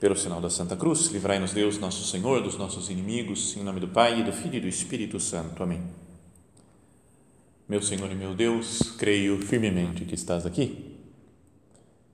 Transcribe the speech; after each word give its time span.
Pelo 0.00 0.16
sinal 0.16 0.40
da 0.40 0.48
Santa 0.48 0.76
Cruz, 0.76 1.08
livrai-nos 1.08 1.52
Deus, 1.52 1.76
nosso 1.76 2.04
Senhor, 2.04 2.40
dos 2.40 2.56
nossos 2.56 2.88
inimigos, 2.88 3.56
em 3.56 3.64
nome 3.64 3.80
do 3.80 3.88
Pai, 3.88 4.20
e 4.20 4.22
do 4.22 4.32
Filho 4.32 4.54
e 4.54 4.60
do 4.60 4.68
Espírito 4.68 5.18
Santo. 5.18 5.60
Amém. 5.60 5.82
Meu 7.68 7.82
Senhor 7.82 8.10
e 8.10 8.14
meu 8.14 8.32
Deus, 8.32 8.92
creio 8.96 9.38
firmemente 9.42 10.04
que 10.04 10.14
estás 10.14 10.46
aqui, 10.46 10.87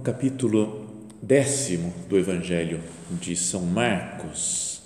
No 0.00 0.04
capítulo 0.04 0.86
décimo 1.20 1.92
do 2.08 2.16
Evangelho 2.16 2.80
de 3.20 3.36
São 3.36 3.60
Marcos, 3.60 4.80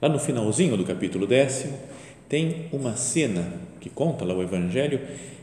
Lá 0.00 0.08
no 0.08 0.20
finalzinho 0.20 0.76
do 0.76 0.84
capítulo 0.84 1.26
décimo, 1.26 1.76
tem 2.28 2.66
uma 2.72 2.94
cena 2.94 3.52
que 3.80 3.90
conta 3.90 4.24
lá 4.24 4.32
o 4.32 4.40
Evangelho 4.40 5.00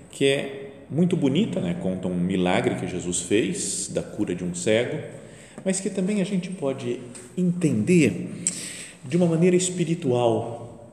que 0.09 0.23
é 0.23 0.71
muito 0.89 1.17
bonita, 1.17 1.59
né? 1.59 1.75
conta 1.81 2.07
um 2.07 2.15
milagre 2.15 2.75
que 2.75 2.87
Jesus 2.87 3.19
fez 3.19 3.89
da 3.93 4.01
cura 4.01 4.33
de 4.33 4.45
um 4.45 4.55
cego, 4.55 4.97
mas 5.65 5.81
que 5.81 5.89
também 5.89 6.21
a 6.21 6.23
gente 6.23 6.49
pode 6.49 7.01
entender 7.37 8.29
de 9.03 9.17
uma 9.17 9.25
maneira 9.25 9.57
espiritual, 9.57 10.89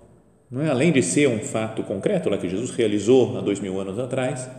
não 0.51 0.61
é? 0.61 0.71
Além 0.71 0.91
de 0.91 1.05
ser 1.05 1.29
um 1.29 1.39
fato 1.39 1.85
concreto 1.85 2.29
lá 2.29 2.37
que 2.37 2.49
Jesus 2.49 2.73
realizou 2.73 3.39
há 3.39 3.41
dois 3.41 3.61
mil 3.61 3.81
anos 3.81 3.97
atrás, 3.97 4.51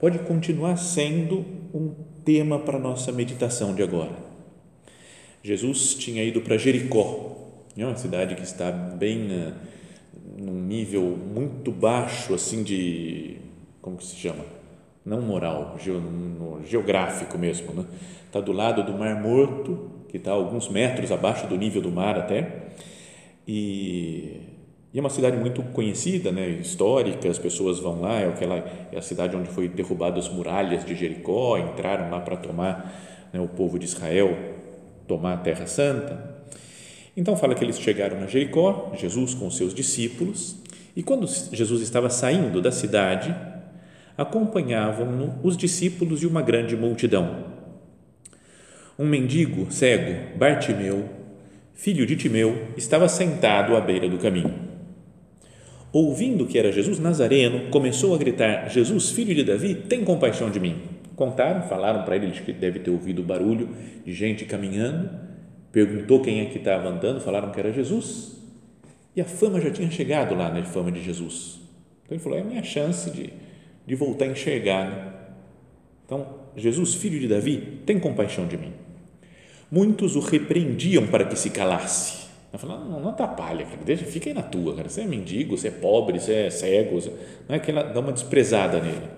pode 0.00 0.18
continuar 0.18 0.76
sendo 0.76 1.44
um 1.72 1.94
tema 2.26 2.58
para 2.58 2.76
nossa 2.76 3.12
meditação 3.12 3.72
de 3.72 3.84
agora. 3.84 4.10
Jesus 5.42 5.94
tinha 5.94 6.24
ido 6.24 6.40
para 6.42 6.58
Jericó 6.58 7.36
é 7.78 7.86
uma 7.86 7.96
cidade 7.96 8.34
que 8.34 8.42
está 8.42 8.70
bem 8.72 9.28
uh, 9.30 9.54
num 10.36 10.60
nível 10.60 11.02
muito 11.02 11.70
baixo 11.70 12.34
assim 12.34 12.62
de 12.62 13.36
como 13.80 13.98
que 13.98 14.04
se 14.04 14.16
chama 14.16 14.44
não 15.04 15.20
moral 15.20 15.76
geográfico 16.66 17.38
mesmo 17.38 17.72
né? 17.74 17.84
está 18.24 18.40
do 18.40 18.50
lado 18.50 18.82
do 18.82 18.92
Mar 18.92 19.20
Morto 19.22 19.90
que 20.08 20.16
está 20.16 20.32
alguns 20.32 20.68
metros 20.68 21.12
abaixo 21.12 21.46
do 21.46 21.56
nível 21.56 21.82
do 21.82 21.92
mar 21.92 22.18
até 22.18 22.70
e, 23.46 24.40
e 24.96 24.98
é 24.98 25.00
uma 25.00 25.10
cidade 25.10 25.36
muito 25.36 25.62
conhecida 25.62 26.32
né 26.32 26.48
histórica 26.48 27.28
as 27.28 27.38
pessoas 27.38 27.78
vão 27.78 28.00
lá 28.00 28.18
é 28.18 28.28
aquela 28.28 28.56
é 28.90 28.96
a 28.96 29.02
cidade 29.02 29.36
onde 29.36 29.50
foi 29.50 29.68
derrubadas 29.68 30.24
as 30.24 30.32
muralhas 30.32 30.84
de 30.84 30.96
Jericó 30.96 31.58
entraram 31.58 32.10
lá 32.10 32.20
para 32.20 32.36
tomar 32.36 33.28
né, 33.32 33.38
o 33.38 33.46
povo 33.46 33.78
de 33.78 33.84
Israel 33.84 34.36
tomar 35.06 35.34
a 35.34 35.36
Terra 35.36 35.66
Santa 35.66 36.36
então 37.16 37.34
fala 37.34 37.54
que 37.54 37.64
eles 37.64 37.80
chegaram 37.80 38.22
a 38.22 38.26
Jericó, 38.26 38.92
Jesus 38.94 39.32
com 39.32 39.50
seus 39.50 39.72
discípulos, 39.72 40.56
e 40.94 41.02
quando 41.02 41.26
Jesus 41.26 41.80
estava 41.80 42.10
saindo 42.10 42.60
da 42.60 42.70
cidade, 42.70 43.34
acompanhavam-no 44.18 45.34
os 45.42 45.56
discípulos 45.56 46.22
e 46.22 46.26
uma 46.26 46.42
grande 46.42 46.76
multidão. 46.76 47.46
Um 48.98 49.06
mendigo 49.06 49.72
cego, 49.72 50.36
Bartimeu, 50.38 51.08
filho 51.74 52.06
de 52.06 52.16
Timeu, 52.16 52.68
estava 52.76 53.08
sentado 53.08 53.74
à 53.74 53.80
beira 53.80 54.08
do 54.08 54.18
caminho. 54.18 54.65
Ouvindo 55.96 56.46
que 56.46 56.58
era 56.58 56.70
Jesus 56.70 56.98
Nazareno, 56.98 57.70
começou 57.70 58.14
a 58.14 58.18
gritar: 58.18 58.68
Jesus, 58.68 59.10
filho 59.10 59.34
de 59.34 59.42
Davi, 59.42 59.74
tem 59.74 60.04
compaixão 60.04 60.50
de 60.50 60.60
mim. 60.60 60.76
Contaram, 61.14 61.62
falaram 61.62 62.04
para 62.04 62.16
ele 62.16 62.30
que 62.32 62.52
deve 62.52 62.80
ter 62.80 62.90
ouvido 62.90 63.22
o 63.22 63.24
barulho 63.24 63.70
de 64.04 64.12
gente 64.12 64.44
caminhando 64.44 65.08
perguntou 65.76 66.22
quem 66.22 66.40
é 66.40 66.46
que 66.46 66.56
estava 66.56 66.88
andando, 66.88 67.20
falaram 67.20 67.50
que 67.50 67.60
era 67.60 67.70
Jesus, 67.70 68.38
e 69.14 69.20
a 69.20 69.26
fama 69.26 69.60
já 69.60 69.70
tinha 69.70 69.90
chegado 69.90 70.34
lá 70.34 70.50
na 70.50 70.64
fama 70.64 70.90
de 70.90 71.02
Jesus. 71.02 71.60
Então 72.02 72.16
ele 72.16 72.18
falou: 72.18 72.38
é 72.38 72.40
a 72.40 72.44
minha 72.44 72.62
chance 72.62 73.10
de, 73.10 73.30
de 73.86 73.94
voltar 73.94 74.24
a 74.24 74.28
enxergar. 74.28 74.88
Né? 74.88 75.12
Então, 76.06 76.26
Jesus, 76.56 76.94
filho 76.94 77.20
de 77.20 77.28
Davi, 77.28 77.80
tem 77.84 77.98
compaixão 78.00 78.46
de 78.46 78.56
mim. 78.56 78.72
Muitos 79.70 80.16
o 80.16 80.20
repreendiam 80.20 81.06
para 81.08 81.26
que 81.26 81.36
se 81.36 81.50
calasse. 81.50 82.25
Ele 82.56 82.66
falou: 82.66 82.84
não, 82.84 83.00
não 83.00 83.08
atrapalha, 83.10 83.64
cara, 83.64 83.82
deixa, 83.84 84.04
fica 84.04 84.30
aí 84.30 84.34
na 84.34 84.42
tua, 84.42 84.74
cara. 84.74 84.88
Você 84.88 85.02
é 85.02 85.06
mendigo, 85.06 85.56
você 85.56 85.68
é 85.68 85.70
pobre, 85.70 86.18
você 86.18 86.32
é 86.32 86.50
cego, 86.50 87.00
você... 87.00 87.12
não 87.48 87.56
é 87.56 87.58
que 87.58 87.70
ela 87.70 87.82
dá 87.82 88.00
uma 88.00 88.12
desprezada 88.12 88.80
nele. 88.80 89.08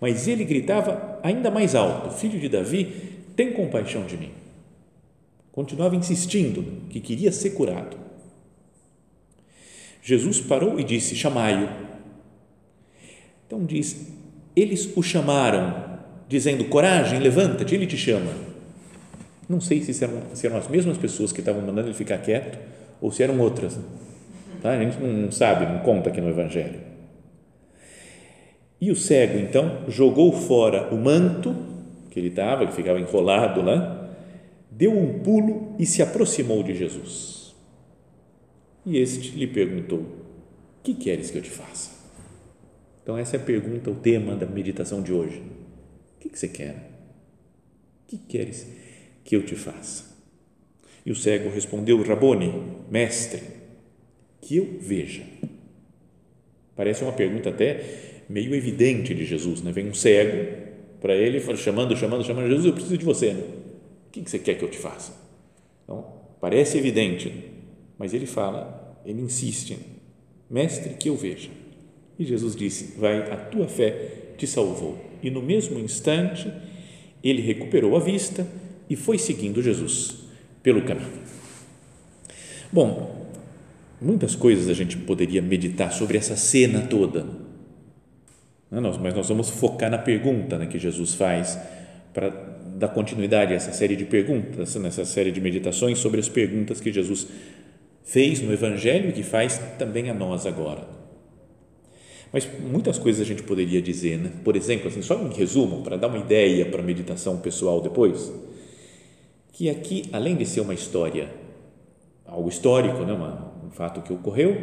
Mas 0.00 0.26
ele 0.26 0.44
gritava 0.44 1.18
ainda 1.22 1.50
mais 1.50 1.74
alto: 1.74 2.10
Filho 2.10 2.38
de 2.38 2.48
Davi, 2.48 2.84
tem 3.36 3.52
compaixão 3.52 4.04
de 4.04 4.16
mim 4.16 4.42
continuava 5.52 5.94
insistindo 5.94 6.64
que 6.88 6.98
queria 6.98 7.30
ser 7.30 7.50
curado. 7.50 7.96
Jesus 10.02 10.40
parou 10.40 10.80
e 10.80 10.84
disse: 10.84 11.14
Chamai-o. 11.14 11.68
Então 13.46 13.64
diz: 13.64 14.08
Eles 14.56 14.96
o 14.96 15.02
chamaram, 15.02 16.00
dizendo: 16.26 16.64
Coragem, 16.64 17.20
levanta-te, 17.20 17.74
ele 17.74 17.86
te 17.86 17.96
chama. 17.96 18.51
Não 19.48 19.60
sei 19.60 19.82
se 19.82 20.02
eram, 20.02 20.22
se 20.34 20.46
eram 20.46 20.56
as 20.56 20.68
mesmas 20.68 20.96
pessoas 20.96 21.32
que 21.32 21.40
estavam 21.40 21.62
mandando 21.62 21.88
ele 21.88 21.94
ficar 21.94 22.18
quieto 22.18 22.58
ou 23.00 23.10
se 23.10 23.22
eram 23.22 23.38
outras. 23.40 23.78
Tá? 24.62 24.70
A 24.70 24.78
gente 24.78 24.98
não 25.00 25.30
sabe, 25.30 25.66
não 25.66 25.80
conta 25.80 26.10
aqui 26.10 26.20
no 26.20 26.30
Evangelho. 26.30 26.80
E 28.80 28.90
o 28.90 28.96
cego, 28.96 29.38
então, 29.38 29.84
jogou 29.88 30.32
fora 30.32 30.92
o 30.92 30.96
manto 30.96 31.54
que 32.10 32.18
ele 32.18 32.28
estava, 32.28 32.66
que 32.66 32.74
ficava 32.74 33.00
enrolado 33.00 33.62
lá, 33.62 34.12
deu 34.70 34.92
um 34.92 35.20
pulo 35.20 35.74
e 35.78 35.86
se 35.86 36.02
aproximou 36.02 36.62
de 36.62 36.74
Jesus. 36.74 37.54
E 38.84 38.98
este 38.98 39.36
lhe 39.36 39.46
perguntou: 39.46 40.04
Que 40.82 40.94
queres 40.94 41.30
que 41.30 41.38
eu 41.38 41.42
te 41.42 41.50
faça? 41.50 41.90
Então, 43.02 43.16
essa 43.16 43.36
é 43.36 43.40
a 43.40 43.42
pergunta, 43.42 43.90
o 43.90 43.94
tema 43.94 44.36
da 44.36 44.46
meditação 44.46 45.02
de 45.02 45.12
hoje. 45.12 45.42
O 46.16 46.20
que, 46.20 46.36
você 46.36 46.48
quer? 46.48 46.90
O 48.04 48.06
que 48.06 48.16
queres 48.16 48.66
que 49.24 49.36
eu 49.36 49.44
te 49.44 49.54
faça? 49.54 50.12
E 51.04 51.10
o 51.10 51.16
cego 51.16 51.50
respondeu: 51.50 52.02
Rabone, 52.02 52.52
mestre, 52.90 53.42
que 54.40 54.56
eu 54.56 54.78
veja. 54.80 55.22
Parece 56.74 57.02
uma 57.02 57.12
pergunta 57.12 57.50
até 57.50 58.24
meio 58.28 58.54
evidente 58.54 59.14
de 59.14 59.24
Jesus, 59.24 59.62
né? 59.62 59.72
Vem 59.72 59.88
um 59.88 59.94
cego 59.94 60.62
para 61.00 61.14
ele, 61.14 61.40
chamando, 61.56 61.96
chamando, 61.96 62.24
chamando 62.24 62.48
Jesus, 62.48 62.66
eu 62.66 62.72
preciso 62.72 62.96
de 62.96 63.04
você. 63.04 63.32
Né? 63.32 63.42
O 64.08 64.10
que 64.10 64.20
você 64.28 64.38
quer 64.38 64.54
que 64.54 64.64
eu 64.64 64.70
te 64.70 64.78
faça? 64.78 65.12
Então, 65.84 66.06
parece 66.40 66.78
evidente, 66.78 67.32
mas 67.98 68.14
ele 68.14 68.26
fala, 68.26 68.96
ele 69.04 69.20
insiste, 69.20 69.76
mestre, 70.48 70.94
que 70.94 71.08
eu 71.08 71.16
veja. 71.16 71.50
E 72.18 72.24
Jesus 72.24 72.54
disse: 72.54 72.98
Vai, 72.98 73.30
a 73.30 73.36
tua 73.36 73.66
fé 73.66 74.34
te 74.36 74.46
salvou. 74.46 74.98
E 75.22 75.30
no 75.30 75.42
mesmo 75.42 75.78
instante, 75.78 76.52
ele 77.22 77.42
recuperou 77.42 77.96
a 77.96 78.00
vista 78.00 78.46
e 78.92 78.96
foi 78.96 79.16
seguindo 79.16 79.62
Jesus 79.62 80.16
pelo 80.62 80.82
caminho. 80.82 81.08
Bom, 82.70 83.26
muitas 83.98 84.34
coisas 84.34 84.68
a 84.68 84.74
gente 84.74 84.98
poderia 84.98 85.40
meditar 85.40 85.90
sobre 85.94 86.18
essa 86.18 86.36
cena 86.36 86.82
toda, 86.82 87.24
né? 88.70 88.80
mas 89.00 89.14
nós 89.14 89.28
vamos 89.30 89.48
focar 89.48 89.90
na 89.90 89.96
pergunta 89.96 90.58
né, 90.58 90.66
que 90.66 90.78
Jesus 90.78 91.14
faz 91.14 91.58
para 92.12 92.28
dar 92.76 92.88
continuidade 92.88 93.54
a 93.54 93.56
essa 93.56 93.72
série 93.72 93.96
de 93.96 94.04
perguntas, 94.04 94.74
nessa 94.74 95.06
série 95.06 95.32
de 95.32 95.40
meditações 95.40 95.98
sobre 95.98 96.20
as 96.20 96.28
perguntas 96.28 96.78
que 96.78 96.92
Jesus 96.92 97.26
fez 98.04 98.42
no 98.42 98.52
Evangelho 98.52 99.08
e 99.08 99.12
que 99.12 99.22
faz 99.22 99.58
também 99.78 100.10
a 100.10 100.14
nós 100.14 100.44
agora. 100.44 100.86
Mas 102.30 102.46
muitas 102.60 102.98
coisas 102.98 103.22
a 103.22 103.24
gente 103.24 103.42
poderia 103.42 103.80
dizer, 103.80 104.18
né? 104.18 104.32
Por 104.44 104.54
exemplo, 104.54 104.88
assim, 104.88 105.00
só 105.00 105.18
em 105.22 105.32
resumo, 105.32 105.82
para 105.82 105.96
dar 105.96 106.08
uma 106.08 106.18
ideia 106.18 106.66
para 106.66 106.80
a 106.80 106.84
meditação 106.84 107.38
pessoal 107.38 107.80
depois, 107.80 108.32
que 109.52 109.68
aqui, 109.68 110.08
além 110.12 110.34
de 110.34 110.46
ser 110.46 110.60
uma 110.60 110.74
história 110.74 111.42
algo 112.32 112.48
histórico, 112.48 113.04
né? 113.04 113.12
Um 113.12 113.70
fato 113.70 114.00
que 114.00 114.12
ocorreu, 114.12 114.56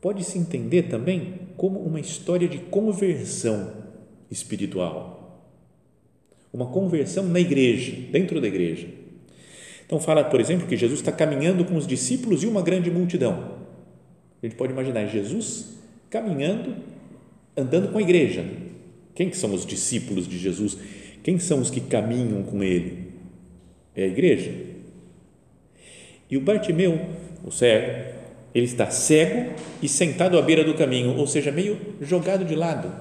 pode 0.00 0.22
se 0.22 0.38
entender 0.38 0.84
também 0.84 1.40
como 1.56 1.80
uma 1.80 1.98
história 1.98 2.46
de 2.46 2.58
conversão 2.58 3.72
espiritual. 4.30 5.48
Uma 6.52 6.66
conversão 6.66 7.24
na 7.24 7.40
igreja, 7.40 7.92
dentro 8.10 8.40
da 8.40 8.46
igreja. 8.46 8.86
Então, 9.86 9.98
fala, 9.98 10.24
por 10.24 10.40
exemplo, 10.40 10.66
que 10.66 10.76
Jesus 10.76 11.00
está 11.00 11.10
caminhando 11.10 11.64
com 11.64 11.74
os 11.74 11.86
discípulos 11.86 12.42
e 12.42 12.46
uma 12.46 12.60
grande 12.60 12.90
multidão. 12.90 13.56
A 14.42 14.46
gente 14.46 14.56
pode 14.56 14.72
imaginar 14.72 15.06
Jesus 15.06 15.78
caminhando, 16.10 16.76
andando 17.56 17.90
com 17.90 17.98
a 17.98 18.02
igreja. 18.02 18.44
Quem 19.14 19.30
que 19.30 19.36
são 19.36 19.52
os 19.54 19.64
discípulos 19.64 20.28
de 20.28 20.38
Jesus? 20.38 20.76
Quem 21.22 21.38
são 21.38 21.60
os 21.60 21.70
que 21.70 21.80
caminham 21.80 22.42
com 22.42 22.62
ele? 22.62 23.07
É 23.98 24.04
a 24.04 24.06
igreja. 24.06 24.52
E 26.30 26.36
o 26.36 26.40
Bartimeu, 26.40 27.00
o 27.44 27.50
cego, 27.50 28.14
ele 28.54 28.66
está 28.66 28.88
cego 28.90 29.52
e 29.82 29.88
sentado 29.88 30.38
à 30.38 30.42
beira 30.42 30.62
do 30.62 30.74
caminho, 30.74 31.16
ou 31.16 31.26
seja, 31.26 31.50
meio 31.50 31.76
jogado 32.00 32.44
de 32.44 32.54
lado. 32.54 32.92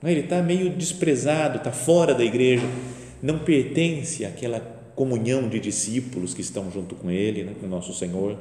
Ele 0.00 0.20
está 0.20 0.40
meio 0.40 0.70
desprezado, 0.70 1.58
está 1.58 1.72
fora 1.72 2.14
da 2.14 2.24
igreja, 2.24 2.62
não 3.20 3.40
pertence 3.40 4.24
àquela 4.24 4.60
comunhão 4.94 5.48
de 5.48 5.58
discípulos 5.58 6.34
que 6.34 6.40
estão 6.40 6.70
junto 6.70 6.94
com 6.94 7.10
ele, 7.10 7.42
né, 7.42 7.54
com 7.58 7.66
o 7.66 7.68
nosso 7.68 7.92
Senhor. 7.92 8.38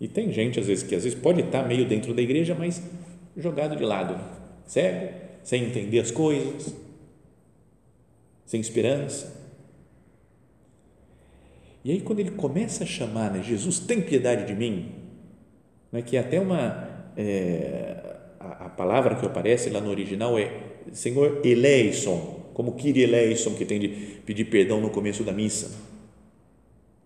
E 0.00 0.08
tem 0.08 0.32
gente, 0.32 0.58
às 0.58 0.66
vezes, 0.66 0.82
que 0.82 0.94
às 0.94 1.04
vezes 1.04 1.18
pode 1.18 1.42
estar 1.42 1.68
meio 1.68 1.84
dentro 1.84 2.14
da 2.14 2.22
igreja, 2.22 2.56
mas 2.58 2.82
jogado 3.36 3.76
de 3.76 3.84
lado, 3.84 4.18
cego, 4.64 5.12
sem 5.44 5.64
entender 5.64 5.98
as 5.98 6.10
coisas, 6.10 6.74
sem 8.46 8.58
esperança. 8.58 9.39
E 11.84 11.92
aí, 11.92 12.00
quando 12.00 12.20
ele 12.20 12.32
começa 12.32 12.84
a 12.84 12.86
chamar, 12.86 13.32
né, 13.32 13.42
Jesus, 13.42 13.78
tem 13.78 14.00
piedade 14.00 14.46
de 14.46 14.54
mim, 14.54 14.92
né, 15.90 16.02
que 16.02 16.16
é 16.16 16.20
até 16.20 16.40
uma. 16.40 16.88
É, 17.16 18.16
a, 18.38 18.66
a, 18.66 18.68
palavra 18.68 19.16
que 19.16 19.26
aparece 19.26 19.70
lá 19.70 19.80
no 19.80 19.90
original 19.90 20.38
é 20.38 20.50
Senhor 20.92 21.40
eleison, 21.44 22.40
como 22.54 22.72
Kyrie 22.72 23.02
eleison, 23.02 23.54
que 23.54 23.64
tem 23.64 23.80
de 23.80 23.88
pedir 24.24 24.44
perdão 24.46 24.80
no 24.80 24.90
começo 24.90 25.24
da 25.24 25.32
missa 25.32 25.90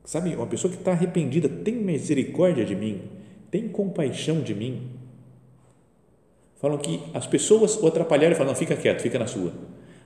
Sabe, 0.04 0.34
uma 0.36 0.46
pessoa 0.46 0.70
que 0.70 0.78
está 0.78 0.92
arrependida, 0.92 1.48
tem 1.48 1.74
misericórdia 1.74 2.62
de 2.64 2.76
mim, 2.76 3.02
tem 3.50 3.68
compaixão 3.68 4.42
de 4.42 4.54
mim. 4.54 4.90
Falam 6.56 6.76
que 6.76 7.00
as 7.14 7.26
pessoas 7.26 7.76
o 7.76 7.86
atrapalharam 7.86 8.32
e 8.32 8.36
falam, 8.36 8.52
não, 8.52 8.58
fica 8.58 8.76
quieto, 8.76 9.00
fica 9.00 9.18
na 9.18 9.26
sua. 9.26 9.52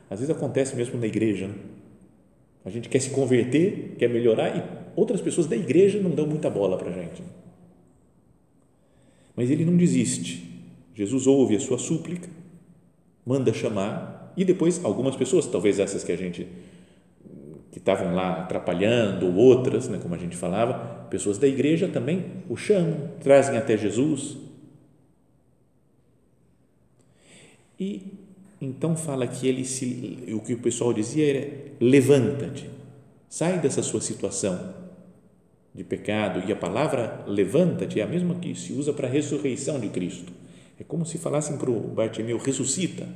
Às 0.09 0.21
vezes 0.21 0.35
acontece 0.35 0.77
mesmo 0.77 1.01
na 1.01 1.07
igreja. 1.07 1.49
Né? 1.49 1.55
A 2.69 2.71
gente 2.71 2.91
quer 2.91 3.01
se 3.01 3.09
converter, 3.09 3.95
quer 3.99 4.11
melhorar 4.11 4.55
e 4.55 4.63
outras 4.95 5.23
pessoas 5.23 5.47
da 5.47 5.57
igreja 5.57 5.99
não 5.99 6.11
dão 6.11 6.27
muita 6.27 6.51
bola 6.51 6.77
para 6.77 6.91
a 6.91 6.93
gente. 6.93 7.23
Mas 9.35 9.51
ele 9.51 9.65
não 9.65 9.75
desiste. 9.75 10.47
Jesus 10.95 11.27
ouve 11.27 11.57
a 11.57 11.61
sua 11.61 11.79
súplica, 11.79 12.29
manda 13.25 13.55
chamar 13.55 14.35
e 14.37 14.45
depois 14.45 14.85
algumas 14.85 15.17
pessoas, 15.17 15.47
talvez 15.47 15.79
essas 15.79 16.05
que 16.05 16.13
a 16.13 16.17
gente 16.17 16.47
que 17.73 17.79
estavam 17.79 18.15
lá 18.15 18.43
atrapalhando, 18.43 19.35
outras, 19.35 19.89
né, 19.89 19.99
como 20.03 20.15
a 20.15 20.19
gente 20.19 20.37
falava, 20.37 21.07
pessoas 21.09 21.39
da 21.39 21.49
igreja 21.49 21.89
também 21.89 22.27
o 22.51 22.57
chamam, 22.57 23.13
trazem 23.21 23.57
até 23.57 23.79
Jesus. 23.79 24.37
E 27.81 28.28
então 28.61 28.97
fala 28.97 29.27
que 29.27 29.47
ele 29.47 29.65
se, 29.65 30.25
o 30.33 30.41
que 30.41 30.55
o 30.55 30.59
pessoal 30.59 30.93
dizia 30.93 31.29
era: 31.29 31.53
levanta-te, 31.81 32.69
sai 33.29 33.61
dessa 33.61 33.83
sua 33.83 34.01
situação 34.01 34.75
de 35.75 35.85
pecado. 35.85 36.43
E 36.49 36.53
a 36.53 36.57
palavra 36.57 37.25
levanta-te 37.27 38.01
é 38.01 38.03
a 38.03 38.07
mesma 38.07 38.35
que 38.35 38.55
se 38.55 38.73
usa 38.73 38.93
para 38.93 39.07
a 39.07 39.11
ressurreição 39.11 39.79
de 39.79 39.89
Cristo. 39.89 40.33
É 40.79 40.85
como 40.85 41.07
se 41.07 41.19
falassem 41.19 41.57
para 41.57 41.71
o 41.71 41.81
Bartimeu: 41.81 42.39
ressuscita, 42.39 43.07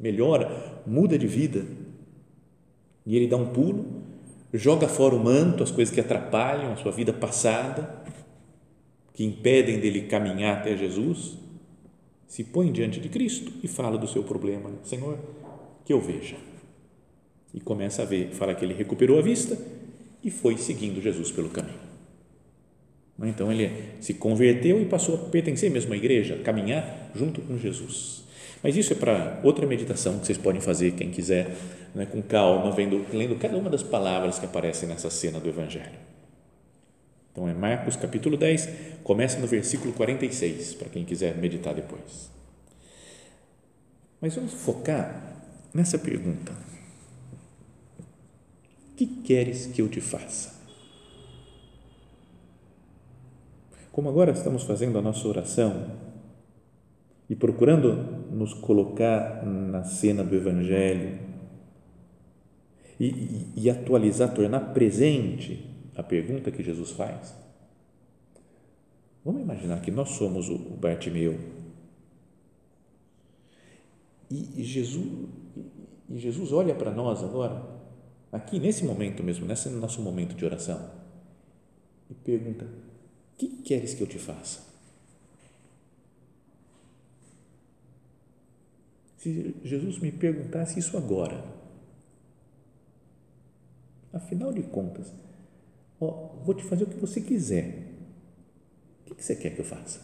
melhora, 0.00 0.82
muda 0.86 1.16
de 1.16 1.26
vida. 1.26 1.64
E 3.06 3.16
ele 3.16 3.28
dá 3.28 3.36
um 3.36 3.46
pulo, 3.46 3.86
joga 4.52 4.88
fora 4.88 5.14
o 5.14 5.22
manto, 5.22 5.62
as 5.62 5.70
coisas 5.70 5.94
que 5.94 6.00
atrapalham 6.00 6.72
a 6.72 6.76
sua 6.76 6.92
vida 6.92 7.12
passada, 7.12 8.02
que 9.14 9.24
impedem 9.24 9.78
dele 9.78 10.02
caminhar 10.02 10.58
até 10.58 10.76
Jesus, 10.76 11.38
se 12.28 12.44
põe 12.44 12.70
diante 12.70 13.00
de 13.00 13.08
Cristo 13.08 13.50
e 13.64 13.66
fala 13.66 13.96
do 13.98 14.06
seu 14.06 14.22
problema. 14.22 14.70
Senhor, 14.84 15.18
que 15.84 15.92
eu 15.92 16.00
veja. 16.00 16.36
E 17.52 17.58
começa 17.58 18.02
a 18.02 18.04
ver, 18.04 18.30
fala 18.32 18.54
que 18.54 18.64
ele 18.64 18.74
recuperou 18.74 19.18
a 19.18 19.22
vista 19.22 19.58
e 20.22 20.30
foi 20.30 20.58
seguindo 20.58 21.00
Jesus 21.00 21.30
pelo 21.32 21.48
caminho. 21.48 21.88
Então 23.20 23.50
ele 23.50 23.72
se 24.00 24.14
converteu 24.14 24.80
e 24.80 24.84
passou 24.84 25.14
a 25.16 25.18
pertencer 25.18 25.70
mesmo 25.70 25.92
à 25.92 25.96
igreja, 25.96 26.36
caminhar 26.44 27.10
junto 27.14 27.40
com 27.40 27.58
Jesus. 27.58 28.22
Mas 28.62 28.76
isso 28.76 28.92
é 28.92 28.96
para 28.96 29.40
outra 29.42 29.66
meditação 29.66 30.18
que 30.18 30.26
vocês 30.26 30.38
podem 30.38 30.60
fazer, 30.60 30.92
quem 30.92 31.10
quiser, 31.10 31.56
né, 31.94 32.06
com 32.06 32.20
calma, 32.22 32.70
vendo, 32.70 33.04
lendo 33.12 33.36
cada 33.36 33.56
uma 33.56 33.70
das 33.70 33.82
palavras 33.82 34.38
que 34.38 34.44
aparecem 34.44 34.88
nessa 34.88 35.10
cena 35.10 35.40
do 35.40 35.48
Evangelho. 35.48 35.98
Então 37.38 37.48
é 37.48 37.54
Marcos 37.54 37.94
capítulo 37.94 38.36
10, 38.36 38.68
começa 39.04 39.38
no 39.38 39.46
versículo 39.46 39.92
46, 39.92 40.74
para 40.74 40.88
quem 40.88 41.04
quiser 41.04 41.36
meditar 41.36 41.72
depois. 41.72 42.32
Mas 44.20 44.34
vamos 44.34 44.54
focar 44.54 45.40
nessa 45.72 45.96
pergunta: 46.00 46.52
que 48.96 49.06
queres 49.06 49.66
que 49.66 49.80
eu 49.80 49.88
te 49.88 50.00
faça? 50.00 50.58
Como 53.92 54.08
agora 54.08 54.32
estamos 54.32 54.64
fazendo 54.64 54.98
a 54.98 55.02
nossa 55.02 55.28
oração 55.28 55.92
e 57.30 57.36
procurando 57.36 57.94
nos 58.32 58.52
colocar 58.52 59.46
na 59.46 59.84
cena 59.84 60.24
do 60.24 60.34
Evangelho 60.34 61.20
e, 62.98 63.06
e, 63.06 63.52
e 63.54 63.70
atualizar, 63.70 64.34
tornar 64.34 64.72
presente 64.74 65.67
a 65.98 66.02
pergunta 66.02 66.50
que 66.50 66.62
Jesus 66.62 66.92
faz. 66.92 67.34
Vamos 69.24 69.42
imaginar 69.42 69.82
que 69.82 69.90
nós 69.90 70.10
somos 70.10 70.48
o 70.48 70.56
Bartimeu 70.56 71.58
e, 74.30 74.62
Jesus 74.62 75.28
e 76.08 76.18
Jesus 76.18 76.52
olha 76.52 76.74
para 76.74 76.90
nós 76.90 77.22
agora, 77.22 77.62
aqui 78.30 78.58
nesse 78.58 78.84
momento 78.84 79.22
mesmo, 79.22 79.46
nesse 79.46 79.68
nosso 79.70 80.00
momento 80.00 80.34
de 80.34 80.44
oração, 80.44 80.90
e 82.10 82.14
pergunta: 82.14 82.66
que 83.36 83.48
queres 83.62 83.94
que 83.94 84.02
eu 84.02 84.06
te 84.06 84.18
faça? 84.18 84.66
Se 89.16 89.54
Jesus 89.64 89.98
me 89.98 90.12
perguntasse 90.12 90.78
isso 90.78 90.96
agora, 90.96 91.44
afinal 94.12 94.52
de 94.52 94.62
contas, 94.62 95.12
ó, 96.00 96.28
vou 96.44 96.54
te 96.54 96.62
fazer 96.64 96.84
o 96.84 96.86
que 96.86 96.96
você 96.96 97.20
quiser. 97.20 97.88
O 99.10 99.14
que 99.14 99.24
você 99.24 99.34
quer 99.34 99.50
que 99.50 99.60
eu 99.60 99.64
faça? 99.64 100.00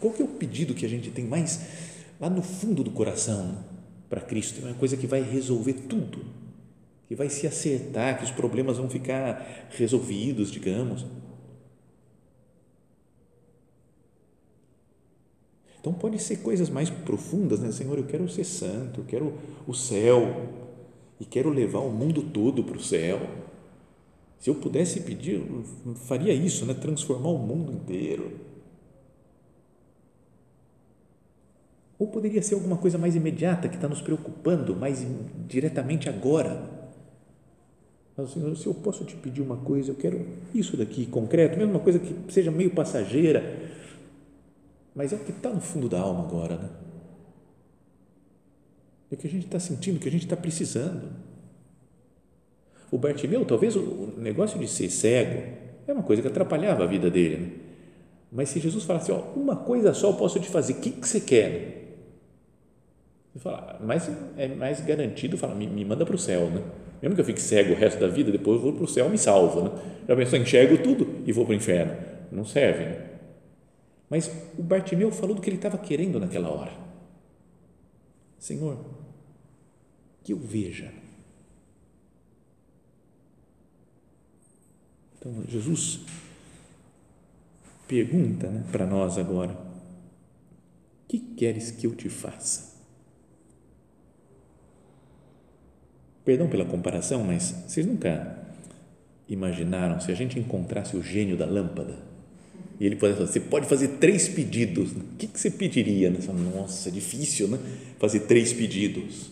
Qual 0.00 0.12
que 0.14 0.22
é 0.22 0.24
o 0.24 0.28
pedido 0.28 0.74
que 0.74 0.86
a 0.86 0.88
gente 0.88 1.10
tem 1.10 1.26
mais 1.26 1.60
lá 2.18 2.30
no 2.30 2.42
fundo 2.42 2.82
do 2.82 2.90
coração 2.90 3.64
para 4.08 4.20
Cristo? 4.20 4.60
É 4.62 4.70
uma 4.70 4.74
coisa 4.74 4.96
que 4.96 5.06
vai 5.06 5.22
resolver 5.22 5.74
tudo, 5.74 6.24
que 7.06 7.14
vai 7.14 7.28
se 7.28 7.46
acertar, 7.46 8.18
que 8.18 8.24
os 8.24 8.30
problemas 8.30 8.78
vão 8.78 8.88
ficar 8.88 9.68
resolvidos, 9.70 10.50
digamos. 10.50 11.04
Então, 15.80 15.94
pode 15.94 16.18
ser 16.18 16.38
coisas 16.38 16.68
mais 16.68 16.90
profundas, 16.90 17.60
né? 17.60 17.72
Senhor, 17.72 17.96
eu 17.96 18.04
quero 18.04 18.28
ser 18.28 18.44
santo, 18.44 19.00
eu 19.00 19.04
quero 19.04 19.34
o 19.66 19.74
céu 19.74 20.69
e 21.20 21.24
quero 21.26 21.50
levar 21.50 21.80
o 21.80 21.90
mundo 21.90 22.22
todo 22.22 22.64
para 22.64 22.78
o 22.78 22.82
céu. 22.82 23.20
Se 24.38 24.48
eu 24.48 24.54
pudesse 24.54 25.00
pedir, 25.02 25.34
eu 25.34 25.94
faria 25.94 26.32
isso, 26.32 26.64
né? 26.64 26.72
Transformar 26.72 27.28
o 27.28 27.38
mundo 27.38 27.70
inteiro. 27.72 28.40
Ou 31.98 32.06
poderia 32.06 32.40
ser 32.40 32.54
alguma 32.54 32.78
coisa 32.78 32.96
mais 32.96 33.14
imediata 33.14 33.68
que 33.68 33.74
está 33.74 33.86
nos 33.86 34.00
preocupando, 34.00 34.74
mais 34.74 35.06
diretamente 35.46 36.08
agora. 36.08 36.80
Senhor, 38.26 38.56
se 38.56 38.66
eu 38.66 38.74
posso 38.74 39.04
te 39.04 39.14
pedir 39.16 39.42
uma 39.42 39.58
coisa, 39.58 39.90
eu 39.90 39.94
quero 39.94 40.26
isso 40.54 40.76
daqui 40.76 41.06
concreto, 41.06 41.58
mesmo 41.58 41.72
uma 41.72 41.80
coisa 41.80 41.98
que 41.98 42.32
seja 42.32 42.50
meio 42.50 42.70
passageira, 42.70 43.42
mas 44.94 45.12
é 45.12 45.16
o 45.16 45.18
que 45.20 45.30
está 45.30 45.50
no 45.50 45.60
fundo 45.60 45.88
da 45.88 46.00
alma 46.00 46.24
agora, 46.24 46.56
né? 46.56 46.70
É 49.10 49.14
o 49.14 49.18
que 49.18 49.26
a 49.26 49.30
gente 49.30 49.46
está 49.46 49.58
sentindo, 49.58 49.96
o 49.96 50.00
que 50.00 50.08
a 50.08 50.12
gente 50.12 50.24
está 50.24 50.36
precisando. 50.36 51.10
O 52.90 52.98
Bartimeu, 52.98 53.44
talvez 53.44 53.76
o 53.76 54.14
negócio 54.16 54.58
de 54.58 54.66
ser 54.68 54.90
cego 54.90 55.42
é 55.86 55.92
uma 55.92 56.02
coisa 56.02 56.22
que 56.22 56.28
atrapalhava 56.28 56.84
a 56.84 56.86
vida 56.86 57.10
dele, 57.10 57.36
né? 57.36 57.50
Mas 58.32 58.48
se 58.50 58.60
Jesus 58.60 58.84
falasse, 58.84 59.10
ó, 59.10 59.18
uma 59.34 59.56
coisa 59.56 59.92
só 59.92 60.10
eu 60.10 60.14
posso 60.14 60.38
te 60.38 60.48
fazer, 60.48 60.74
o 60.74 60.76
que, 60.76 60.90
que 60.92 61.08
você 61.08 61.20
quer? 61.20 61.80
Você 63.32 63.40
fala, 63.40 63.80
mas 63.80 64.08
é 64.36 64.46
mais 64.48 64.80
garantido, 64.80 65.36
fala, 65.36 65.54
me, 65.54 65.66
me 65.66 65.84
manda 65.84 66.06
para 66.06 66.14
o 66.14 66.18
céu, 66.18 66.48
né? 66.48 66.62
Mesmo 67.02 67.14
que 67.14 67.20
eu 67.20 67.24
fique 67.24 67.40
cego 67.40 67.72
o 67.72 67.76
resto 67.76 67.98
da 67.98 68.06
vida, 68.06 68.30
depois 68.30 68.56
eu 68.56 68.62
vou 68.62 68.72
para 68.72 68.84
o 68.84 68.88
céu, 68.88 69.08
me 69.08 69.18
salvo, 69.18 69.62
né? 69.62 69.70
Já 70.06 70.14
pensou, 70.14 70.38
enxergo 70.38 70.78
tudo 70.78 71.22
e 71.26 71.32
vou 71.32 71.44
para 71.44 71.52
o 71.52 71.56
inferno. 71.56 71.96
Não 72.30 72.44
serve, 72.44 72.84
né? 72.84 73.06
Mas 74.08 74.30
o 74.58 74.62
Bartimeu 74.62 75.10
falou 75.10 75.34
do 75.34 75.42
que 75.42 75.48
ele 75.48 75.56
estava 75.56 75.78
querendo 75.78 76.20
naquela 76.20 76.50
hora. 76.50 76.72
Senhor, 78.38 78.78
que 80.22 80.32
eu 80.32 80.38
veja. 80.38 80.92
Então, 85.18 85.44
Jesus 85.48 86.00
pergunta 87.86 88.48
né, 88.48 88.64
para 88.70 88.86
nós 88.86 89.18
agora: 89.18 89.52
O 89.52 91.08
que 91.08 91.18
queres 91.18 91.70
que 91.70 91.86
eu 91.86 91.94
te 91.94 92.08
faça? 92.08 92.70
Perdão 96.24 96.48
pela 96.48 96.64
comparação, 96.64 97.24
mas 97.24 97.54
vocês 97.66 97.84
nunca 97.84 98.38
imaginaram 99.28 100.00
se 100.00 100.10
a 100.10 100.14
gente 100.14 100.38
encontrasse 100.38 100.96
o 100.96 101.02
gênio 101.02 101.36
da 101.36 101.46
lâmpada 101.46 102.10
e 102.80 102.86
ele 102.86 102.96
pudesse 102.96 103.18
fazer, 103.18 103.32
você 103.32 103.40
pode 103.40 103.66
fazer 103.66 103.88
três 103.98 104.26
pedidos, 104.26 104.92
o 104.92 105.00
que, 105.18 105.26
você 105.26 105.50
pediria? 105.50 106.10
Nossa, 106.54 106.88
é 106.88 106.92
difícil, 106.92 107.46
né? 107.46 107.58
Fazer 107.98 108.20
três 108.20 108.54
pedidos. 108.54 109.30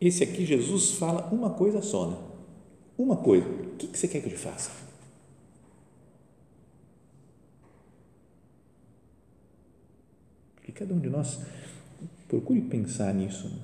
Esse 0.00 0.22
aqui, 0.24 0.44
Jesus 0.44 0.92
fala 0.92 1.28
uma 1.32 1.50
coisa 1.50 1.80
só, 1.80 2.10
né? 2.10 2.18
Uma 2.98 3.16
coisa. 3.16 3.46
O 3.48 3.76
que, 3.76 3.96
você 3.96 4.06
quer 4.08 4.20
que 4.20 4.32
eu 4.32 4.38
faça? 4.38 4.70
Que 10.62 10.72
cada 10.72 10.92
um 10.94 10.98
de 10.98 11.08
nós 11.08 11.40
procure 12.28 12.60
pensar 12.60 13.14
nisso. 13.14 13.48
Né? 13.48 13.58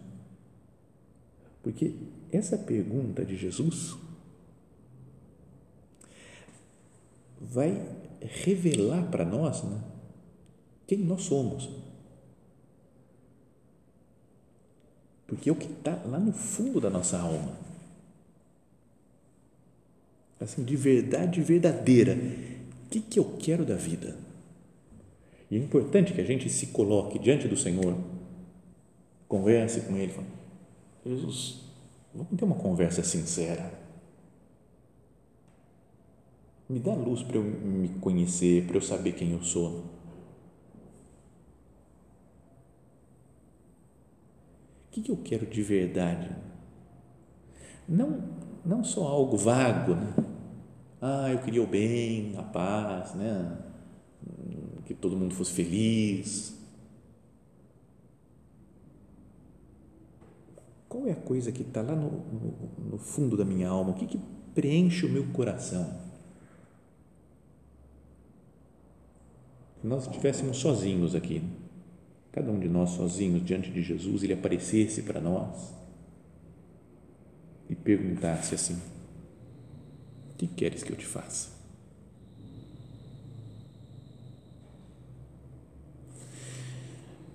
Porque 1.63 1.95
essa 2.31 2.57
pergunta 2.57 3.25
de 3.25 3.37
Jesus 3.37 3.97
vai 7.41 7.87
revelar 8.21 9.11
para 9.11 9.25
nós 9.25 9.63
né, 9.63 9.81
quem 10.87 10.99
nós 10.99 11.23
somos. 11.23 11.69
Porque 15.33 15.49
é 15.49 15.53
o 15.53 15.57
que 15.57 15.71
está 15.71 15.99
lá 16.05 16.19
no 16.19 16.33
fundo 16.33 16.79
da 16.79 16.91
nossa 16.91 17.19
alma. 17.19 17.57
Assim, 20.39 20.63
de 20.63 20.77
verdade 20.77 21.41
verdadeira. 21.41 22.15
O 22.15 22.91
que, 22.91 23.01
que 23.01 23.19
eu 23.19 23.25
quero 23.39 23.65
da 23.65 23.77
vida? 23.77 24.15
E 25.51 25.57
é 25.57 25.59
importante 25.59 26.13
que 26.13 26.21
a 26.21 26.25
gente 26.25 26.51
se 26.51 26.67
coloque 26.67 27.19
diante 27.19 27.49
do 27.49 27.57
Senhor, 27.57 27.97
converse 29.27 29.81
com 29.83 29.97
Ele, 29.97 30.13
fale, 30.13 30.27
Jesus, 31.07 31.61
vamos 32.15 32.37
ter 32.37 32.45
uma 32.45 32.57
conversa 32.57 33.03
sincera 33.03 33.83
me 36.73 36.79
dá 36.79 36.95
luz 36.95 37.23
para 37.23 37.37
eu 37.37 37.43
me 37.43 37.91
conhecer, 38.01 38.65
para 38.67 38.79
eu 38.79 38.81
saber 38.81 39.13
quem 39.13 39.33
eu 39.33 39.43
sou. 39.43 39.85
O 44.93 45.01
que, 45.01 45.11
eu 45.11 45.17
quero 45.17 45.47
de 45.47 45.63
verdade? 45.63 46.31
Não, 47.89 48.23
não 48.63 48.85
só 48.85 49.07
algo 49.07 49.39
vago, 49.39 49.95
né? 49.95 50.15
Ah, 51.01 51.31
eu 51.33 51.39
queria 51.39 51.63
o 51.63 51.67
bem, 51.67 52.37
a 52.37 52.43
paz, 52.43 53.15
né? 53.15 53.59
Que 54.85 54.93
todo 54.93 55.17
mundo 55.17 55.35
fosse 55.35 55.53
feliz. 55.53 56.59
Qual 60.91 61.07
é 61.07 61.13
a 61.13 61.17
coisa 61.17 61.51
que 61.51 61.63
está 61.63 61.81
lá 61.81 61.97
no, 61.97 62.11
no, 62.11 62.91
no, 62.91 62.99
fundo 62.99 63.35
da 63.35 63.47
minha 63.47 63.71
alma? 63.71 63.93
O 63.93 63.95
que, 63.95 64.07
que 64.07 64.21
preenche 64.55 65.07
o 65.07 65.09
meu 65.09 65.27
coração? 65.33 66.13
nós 69.83 70.07
estivéssemos 70.07 70.59
sozinhos 70.59 71.15
aqui, 71.15 71.43
cada 72.33 72.51
um 72.51 72.59
de 72.59 72.69
nós 72.69 72.91
sozinhos 72.91 73.45
diante 73.45 73.71
de 73.71 73.83
Jesus, 73.83 74.23
ele 74.23 74.33
aparecesse 74.33 75.03
para 75.03 75.21
nós 75.21 75.73
e 77.69 77.75
perguntasse 77.75 78.55
assim: 78.55 78.81
O 80.33 80.37
que 80.39 80.47
queres 80.47 80.83
que 80.83 80.91
eu 80.93 80.97
te 80.97 81.07
faça? 81.07 81.51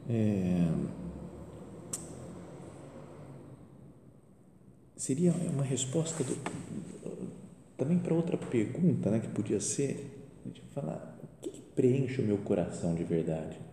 É, 0.09 0.71
seria 4.95 5.31
uma 5.33 5.63
resposta 5.63 6.23
do, 6.23 6.37
também 7.77 7.99
para 7.99 8.13
outra 8.13 8.37
pergunta, 8.37 9.11
né, 9.11 9.19
que 9.19 9.27
podia 9.27 9.59
ser 9.59 10.13
falar 10.73 11.15
preenche 11.75 12.21
o 12.21 12.25
meu 12.25 12.37
coração 12.39 12.95
de 12.95 13.03
verdade? 13.03 13.66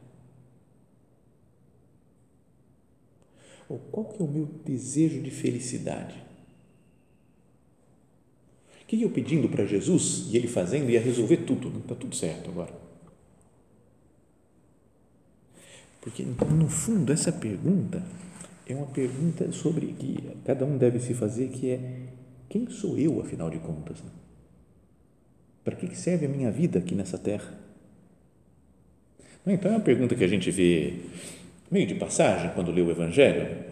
Ou 3.68 3.78
qual 3.78 4.06
que 4.06 4.22
é 4.22 4.24
o 4.24 4.28
meu 4.28 4.46
desejo 4.64 5.20
de 5.20 5.30
felicidade? 5.30 6.22
O 8.82 8.86
que 8.86 9.00
eu 9.00 9.10
pedindo 9.10 9.48
para 9.48 9.64
Jesus 9.64 10.26
e 10.30 10.36
ele 10.36 10.46
fazendo 10.46 10.90
ia 10.90 11.00
resolver 11.00 11.38
tudo, 11.38 11.78
está 11.78 11.94
tudo 11.94 12.14
certo 12.14 12.50
agora. 12.50 12.72
Porque, 16.00 16.22
no 16.22 16.68
fundo, 16.68 17.10
essa 17.10 17.32
pergunta 17.32 18.04
é 18.66 18.74
uma 18.74 18.86
pergunta 18.86 19.50
sobre 19.52 19.86
que 19.86 20.18
cada 20.44 20.66
um 20.66 20.76
deve 20.76 21.00
se 21.00 21.14
fazer, 21.14 21.48
que 21.48 21.70
é 21.70 22.02
quem 22.48 22.68
sou 22.68 22.98
eu, 22.98 23.20
afinal 23.20 23.48
de 23.48 23.58
contas? 23.58 24.02
Para 25.64 25.74
que 25.74 25.96
serve 25.96 26.26
a 26.26 26.28
minha 26.28 26.50
vida 26.50 26.78
aqui 26.78 26.94
nessa 26.94 27.16
terra? 27.16 27.58
Então 29.46 29.70
é 29.72 29.74
uma 29.74 29.80
pergunta 29.80 30.14
que 30.14 30.24
a 30.24 30.28
gente 30.28 30.50
vê 30.50 31.00
meio 31.74 31.88
de 31.88 31.96
passagem 31.96 32.52
quando 32.54 32.70
lê 32.70 32.80
o 32.80 32.90
Evangelho, 32.90 33.64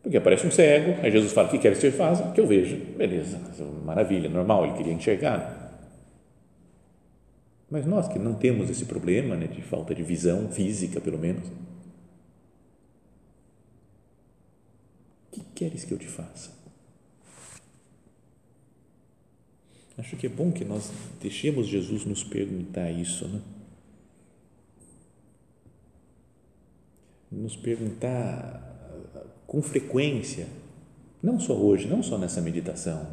porque 0.00 0.16
aparece 0.16 0.46
um 0.46 0.52
cego, 0.52 1.00
aí 1.02 1.10
Jesus 1.10 1.32
fala: 1.32 1.48
O 1.48 1.50
que 1.50 1.58
quer 1.58 1.72
que 1.72 1.80
você 1.80 1.90
faça? 1.90 2.30
Que 2.30 2.40
eu 2.40 2.46
veja. 2.46 2.76
Beleza, 2.96 3.40
maravilha, 3.84 4.30
normal, 4.30 4.64
ele 4.64 4.74
queria 4.74 4.92
enxergar. 4.92 5.58
Mas 7.68 7.84
nós 7.84 8.06
que 8.06 8.18
não 8.18 8.34
temos 8.34 8.70
esse 8.70 8.84
problema 8.84 9.36
né, 9.36 9.48
de 9.48 9.60
falta 9.62 9.92
de 9.92 10.02
visão 10.02 10.48
física, 10.48 11.00
pelo 11.00 11.18
menos, 11.18 11.48
o 15.28 15.32
que 15.32 15.42
queres 15.54 15.84
que 15.84 15.92
eu 15.92 15.98
te 15.98 16.06
faça? 16.06 16.52
Acho 19.98 20.16
que 20.16 20.26
é 20.26 20.30
bom 20.30 20.50
que 20.50 20.64
nós 20.64 20.90
deixemos 21.20 21.66
Jesus 21.66 22.04
nos 22.04 22.24
perguntar 22.24 22.90
isso, 22.90 23.28
né? 23.28 23.40
Nos 27.40 27.56
perguntar 27.56 28.66
com 29.46 29.62
frequência, 29.62 30.46
não 31.22 31.40
só 31.40 31.54
hoje, 31.54 31.88
não 31.88 32.02
só 32.02 32.16
nessa 32.18 32.40
meditação, 32.40 33.06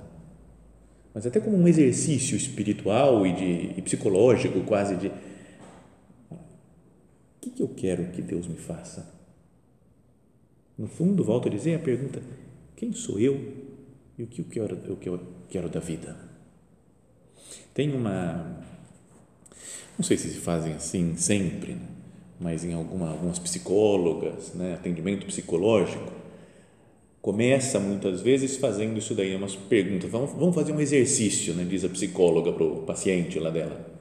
mas 1.14 1.26
até 1.26 1.40
como 1.40 1.58
um 1.58 1.68
exercício 1.68 2.38
espiritual 2.38 3.26
e, 3.26 3.34
de, 3.34 3.80
e 3.80 3.82
psicológico 3.82 4.62
quase 4.62 4.96
de 4.96 5.08
o 5.08 5.16
que, 7.42 7.50
que 7.50 7.64
eu 7.64 7.70
quero 7.70 8.12
que 8.12 8.22
Deus 8.22 8.48
me 8.48 8.58
faça? 8.58 9.16
No 10.78 10.88
fundo, 10.88 11.24
volto 11.24 11.48
a 11.48 11.52
dizer 11.52 11.76
a 11.76 11.80
pergunta: 11.80 12.22
quem 12.76 12.94
sou 12.94 13.20
eu 13.20 13.36
e 14.18 14.24
o 14.24 14.28
que 14.28 14.42
eu 14.42 14.46
quero, 14.46 14.94
o 14.94 14.98
que 14.98 15.10
eu 15.10 15.20
quero 15.50 15.70
da 15.70 15.80
vida? 15.80 16.16
Tem 17.74 17.92
uma. 17.96 18.62
Não 19.98 20.04
sei 20.04 20.18
se 20.18 20.30
se 20.30 20.38
fazem 20.38 20.74
assim 20.74 21.16
sempre, 21.16 21.74
né? 21.74 21.97
Mas 22.40 22.64
em 22.64 22.74
alguma, 22.74 23.12
algumas 23.12 23.40
psicólogas, 23.40 24.54
né, 24.54 24.76
atendimento 24.76 25.26
psicológico, 25.26 26.12
começa 27.22 27.80
muitas 27.80 28.22
vezes 28.22 28.58
fazendo 28.58 28.98
isso 28.98 29.14
daí, 29.16 29.36
umas 29.36 29.56
perguntas, 29.56 30.10
vamos, 30.10 30.32
vamos 30.32 30.56
fazer 30.56 30.72
um 30.72 30.80
exercício, 30.80 31.54
né, 31.54 31.64
diz 31.64 31.84
a 31.84 31.90
psicóloga 31.90 32.54
para 32.54 32.64
o 32.64 32.84
paciente 32.84 33.40
lá 33.40 33.50
dela. 33.50 33.98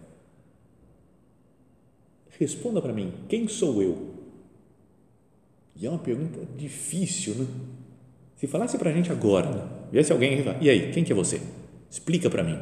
Responda 2.38 2.82
para 2.82 2.92
mim, 2.92 3.12
quem 3.28 3.48
sou 3.48 3.82
eu? 3.82 4.14
E 5.74 5.86
é 5.86 5.90
uma 5.90 5.98
pergunta 5.98 6.40
difícil, 6.56 7.34
né? 7.34 7.46
Se 8.36 8.46
falasse 8.46 8.76
para 8.76 8.90
a 8.90 8.92
gente 8.92 9.10
agora, 9.10 9.50
né? 9.50 9.68
viesse 9.90 10.12
alguém 10.12 10.44
e 10.60 10.68
aí, 10.68 10.92
quem 10.92 11.02
que 11.02 11.12
é 11.12 11.14
você? 11.14 11.40
Explica 11.90 12.28
para 12.28 12.42
mim. 12.42 12.58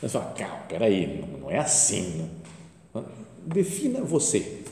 Você 0.00 0.08
fala, 0.10 0.32
calma, 0.34 0.64
peraí, 0.68 1.24
não 1.40 1.50
é 1.50 1.58
assim. 1.58 2.28
Né? 2.94 3.02
Defina 3.46 4.00
você. 4.00 4.62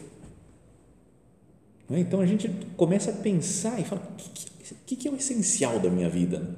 Né? 1.89 2.01
Então 2.01 2.21
a 2.21 2.27
gente 2.27 2.51
começa 2.77 3.11
a 3.11 3.15
pensar 3.15 3.81
e 3.81 3.85
fala: 3.85 4.03
o 4.03 4.75
que, 4.87 4.97
que, 4.97 5.09
é 5.09 5.11
o 5.11 5.17
essencial 5.17 5.79
da 5.79 5.89
minha 5.89 6.09
vida? 6.09 6.57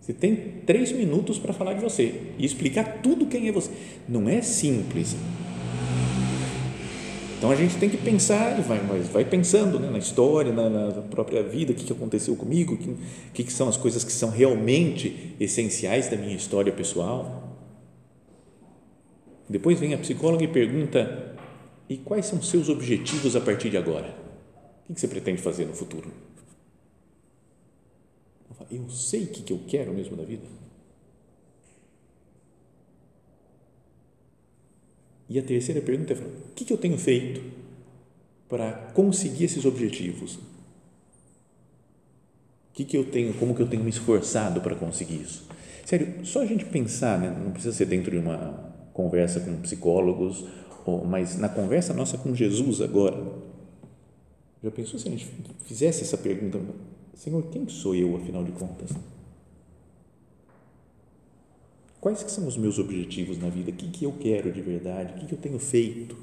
Você 0.00 0.14
tem 0.14 0.34
três 0.66 0.90
minutos 0.92 1.38
para 1.38 1.52
falar 1.52 1.74
de 1.74 1.80
você 1.80 2.32
e 2.38 2.44
explicar 2.44 3.00
tudo 3.02 3.26
quem 3.26 3.48
é 3.48 3.52
você. 3.52 3.70
Não 4.08 4.28
é 4.28 4.40
simples. 4.40 5.14
Então 7.36 7.50
a 7.50 7.54
gente 7.54 7.76
tem 7.76 7.88
que 7.88 7.96
pensar 7.96 8.58
e 8.58 8.62
vai, 8.62 8.78
vai 8.78 9.24
pensando 9.24 9.80
né, 9.80 9.88
na 9.90 9.96
história, 9.98 10.52
na, 10.52 10.68
na, 10.68 11.02
própria 11.02 11.42
vida, 11.42 11.72
o 11.72 11.74
que, 11.74 11.84
que 11.84 11.92
aconteceu 11.92 12.36
comigo, 12.36 12.74
o 12.74 13.32
que, 13.32 13.44
que 13.44 13.52
são 13.52 13.66
as 13.66 13.78
coisas 13.78 14.04
que 14.04 14.12
são 14.12 14.28
realmente 14.28 15.34
essenciais 15.40 16.08
da 16.08 16.18
minha 16.18 16.36
história 16.36 16.70
pessoal. 16.70 17.49
Depois 19.50 19.80
vem 19.80 19.92
a 19.92 19.98
psicóloga 19.98 20.44
e 20.44 20.48
pergunta: 20.48 21.34
e 21.88 21.96
quais 21.96 22.26
são 22.26 22.40
seus 22.40 22.68
objetivos 22.68 23.34
a 23.34 23.40
partir 23.40 23.68
de 23.68 23.76
agora? 23.76 24.16
O 24.88 24.94
que 24.94 25.00
você 25.00 25.08
pretende 25.08 25.42
fazer 25.42 25.66
no 25.66 25.74
futuro? 25.74 26.08
Eu 28.70 28.88
sei 28.88 29.24
o 29.24 29.26
que 29.26 29.52
eu 29.52 29.60
quero 29.66 29.92
mesmo 29.92 30.16
da 30.16 30.22
vida. 30.22 30.44
E 35.28 35.36
a 35.36 35.42
terceira 35.42 35.80
pergunta 35.80 36.12
é: 36.12 36.16
o 36.16 36.54
que 36.54 36.72
eu 36.72 36.78
tenho 36.78 36.96
feito 36.96 37.42
para 38.48 38.70
conseguir 38.94 39.46
esses 39.46 39.64
objetivos? 39.64 40.38
O 42.68 42.72
que, 42.72 42.96
eu 42.96 43.04
tenho, 43.04 43.34
como 43.34 43.54
que 43.54 43.60
eu 43.60 43.68
tenho 43.68 43.82
me 43.82 43.90
esforçado 43.90 44.60
para 44.60 44.76
conseguir 44.76 45.16
isso? 45.16 45.46
Sério, 45.84 46.24
só 46.24 46.40
a 46.40 46.46
gente 46.46 46.64
pensar, 46.64 47.18
né? 47.18 47.28
não 47.28 47.50
precisa 47.50 47.74
ser 47.76 47.84
dentro 47.84 48.10
de 48.10 48.16
uma 48.16 48.69
conversa 49.00 49.40
com 49.40 49.56
psicólogos, 49.62 50.44
ou, 50.84 51.04
mas 51.04 51.38
na 51.38 51.48
conversa 51.48 51.94
nossa 51.94 52.18
com 52.18 52.34
Jesus 52.34 52.82
agora, 52.82 53.16
já 54.62 54.70
pensou 54.70 55.00
se 55.00 55.08
a 55.08 55.10
gente 55.10 55.26
fizesse 55.64 56.02
essa 56.02 56.18
pergunta, 56.18 56.60
Senhor, 57.14 57.42
quem 57.50 57.66
sou 57.68 57.94
eu 57.94 58.14
afinal 58.16 58.44
de 58.44 58.52
contas? 58.52 58.90
Quais 61.98 62.22
que 62.22 62.30
são 62.30 62.46
os 62.46 62.56
meus 62.56 62.78
objetivos 62.78 63.38
na 63.38 63.48
vida? 63.48 63.70
O 63.70 63.74
que, 63.74 63.88
que 63.88 64.04
eu 64.04 64.12
quero 64.12 64.52
de 64.52 64.60
verdade? 64.60 65.14
O 65.14 65.16
que, 65.18 65.26
que 65.26 65.34
eu 65.34 65.38
tenho 65.38 65.58
feito 65.58 66.16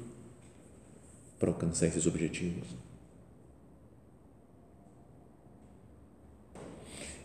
para 1.38 1.50
alcançar 1.50 1.86
esses 1.86 2.06
objetivos? 2.06 2.66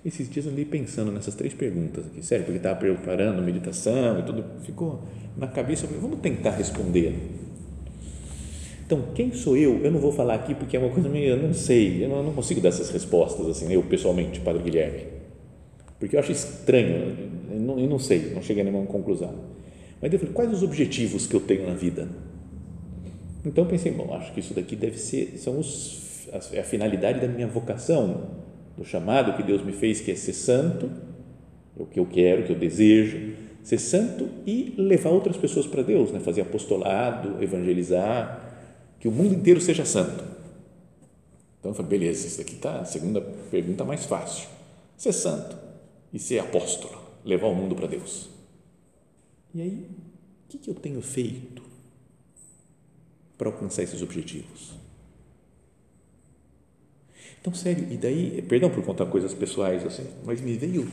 Esses 0.05 0.29
dias 0.29 0.45
andei 0.45 0.65
pensando 0.65 1.11
nessas 1.11 1.33
três 1.33 1.53
perguntas 1.53 2.05
aqui, 2.05 2.21
sério, 2.25 2.43
porque 2.43 2.57
estava 2.57 2.77
preparando 2.77 3.41
meditação 3.41 4.19
e 4.19 4.23
tudo, 4.23 4.43
ficou 4.63 5.01
na 5.37 5.47
cabeça, 5.47 5.87
vamos 5.87 6.19
tentar 6.19 6.51
responder. 6.51 7.15
Então, 8.85 9.01
quem 9.15 9.31
sou 9.31 9.55
eu? 9.55 9.79
Eu 9.81 9.89
não 9.91 9.99
vou 10.01 10.11
falar 10.11 10.35
aqui 10.35 10.53
porque 10.53 10.75
é 10.75 10.79
uma 10.79 10.89
coisa 10.89 11.07
meio, 11.07 11.29
eu 11.29 11.37
não 11.37 11.53
sei, 11.53 12.03
eu 12.03 12.09
não, 12.09 12.17
eu 12.17 12.23
não 12.23 12.33
consigo 12.33 12.59
dar 12.59 12.69
essas 12.69 12.89
respostas, 12.89 13.47
assim, 13.47 13.71
eu 13.71 13.81
pessoalmente, 13.83 14.41
Padre 14.41 14.61
Guilherme, 14.61 15.05
porque 15.97 16.17
eu 16.17 16.19
acho 16.19 16.33
estranho, 16.33 17.15
eu 17.49 17.59
não, 17.61 17.79
eu 17.79 17.87
não 17.87 17.97
sei, 17.97 18.33
não 18.33 18.41
cheguei 18.41 18.61
a 18.61 18.65
nenhuma 18.65 18.85
conclusão. 18.85 19.33
Mas 20.01 20.11
eu 20.11 20.19
falei, 20.19 20.33
quais 20.33 20.51
os 20.51 20.63
objetivos 20.63 21.25
que 21.25 21.33
eu 21.33 21.39
tenho 21.39 21.65
na 21.65 21.75
vida? 21.75 22.09
Então, 23.45 23.65
pensei, 23.65 23.93
bom, 23.93 24.13
acho 24.13 24.33
que 24.33 24.41
isso 24.41 24.53
daqui 24.53 24.75
deve 24.75 24.97
ser, 24.97 25.37
são 25.37 25.57
os, 25.57 26.27
a, 26.33 26.59
a 26.59 26.63
finalidade 26.63 27.21
da 27.21 27.27
minha 27.27 27.47
vocação, 27.47 28.42
do 28.77 28.83
chamado 28.83 29.35
que 29.35 29.43
Deus 29.43 29.63
me 29.63 29.71
fez, 29.71 30.01
que 30.01 30.11
é 30.11 30.15
ser 30.15 30.33
santo, 30.33 30.89
o 31.75 31.85
que 31.85 31.99
eu 31.99 32.05
quero, 32.05 32.41
o 32.43 32.45
que 32.45 32.51
eu 32.51 32.59
desejo, 32.59 33.35
ser 33.63 33.79
santo 33.79 34.29
e 34.45 34.73
levar 34.77 35.09
outras 35.09 35.37
pessoas 35.37 35.65
para 35.65 35.81
Deus, 35.81 36.11
né? 36.11 36.19
fazer 36.19 36.41
apostolado, 36.41 37.41
evangelizar, 37.41 38.53
que 38.99 39.07
o 39.07 39.11
mundo 39.11 39.33
inteiro 39.33 39.61
seja 39.61 39.85
santo. 39.85 40.23
Então 41.59 41.71
eu 41.71 41.75
falei, 41.75 41.91
beleza, 41.91 42.27
isso 42.27 42.41
aqui 42.41 42.55
está, 42.55 42.81
a 42.81 42.85
segunda 42.85 43.21
pergunta 43.21 43.85
mais 43.85 44.05
fácil. 44.05 44.49
Ser 44.97 45.13
santo 45.13 45.57
e 46.11 46.19
ser 46.19 46.39
apóstolo, 46.39 46.97
levar 47.23 47.47
o 47.47 47.55
mundo 47.55 47.75
para 47.75 47.87
Deus. 47.87 48.29
E 49.53 49.61
aí, 49.61 49.87
o 50.45 50.49
que, 50.49 50.57
que 50.57 50.69
eu 50.69 50.75
tenho 50.75 51.01
feito 51.01 51.63
para 53.37 53.47
alcançar 53.47 53.83
esses 53.83 54.01
objetivos? 54.01 54.82
Então, 57.43 57.53
sério, 57.53 57.85
e 57.91 57.97
daí, 57.97 58.41
perdão 58.47 58.69
por 58.69 58.81
contar 58.85 59.05
coisas 59.07 59.33
pessoais 59.33 59.85
assim, 59.85 60.05
mas 60.23 60.39
me 60.39 60.53
veio 60.53 60.87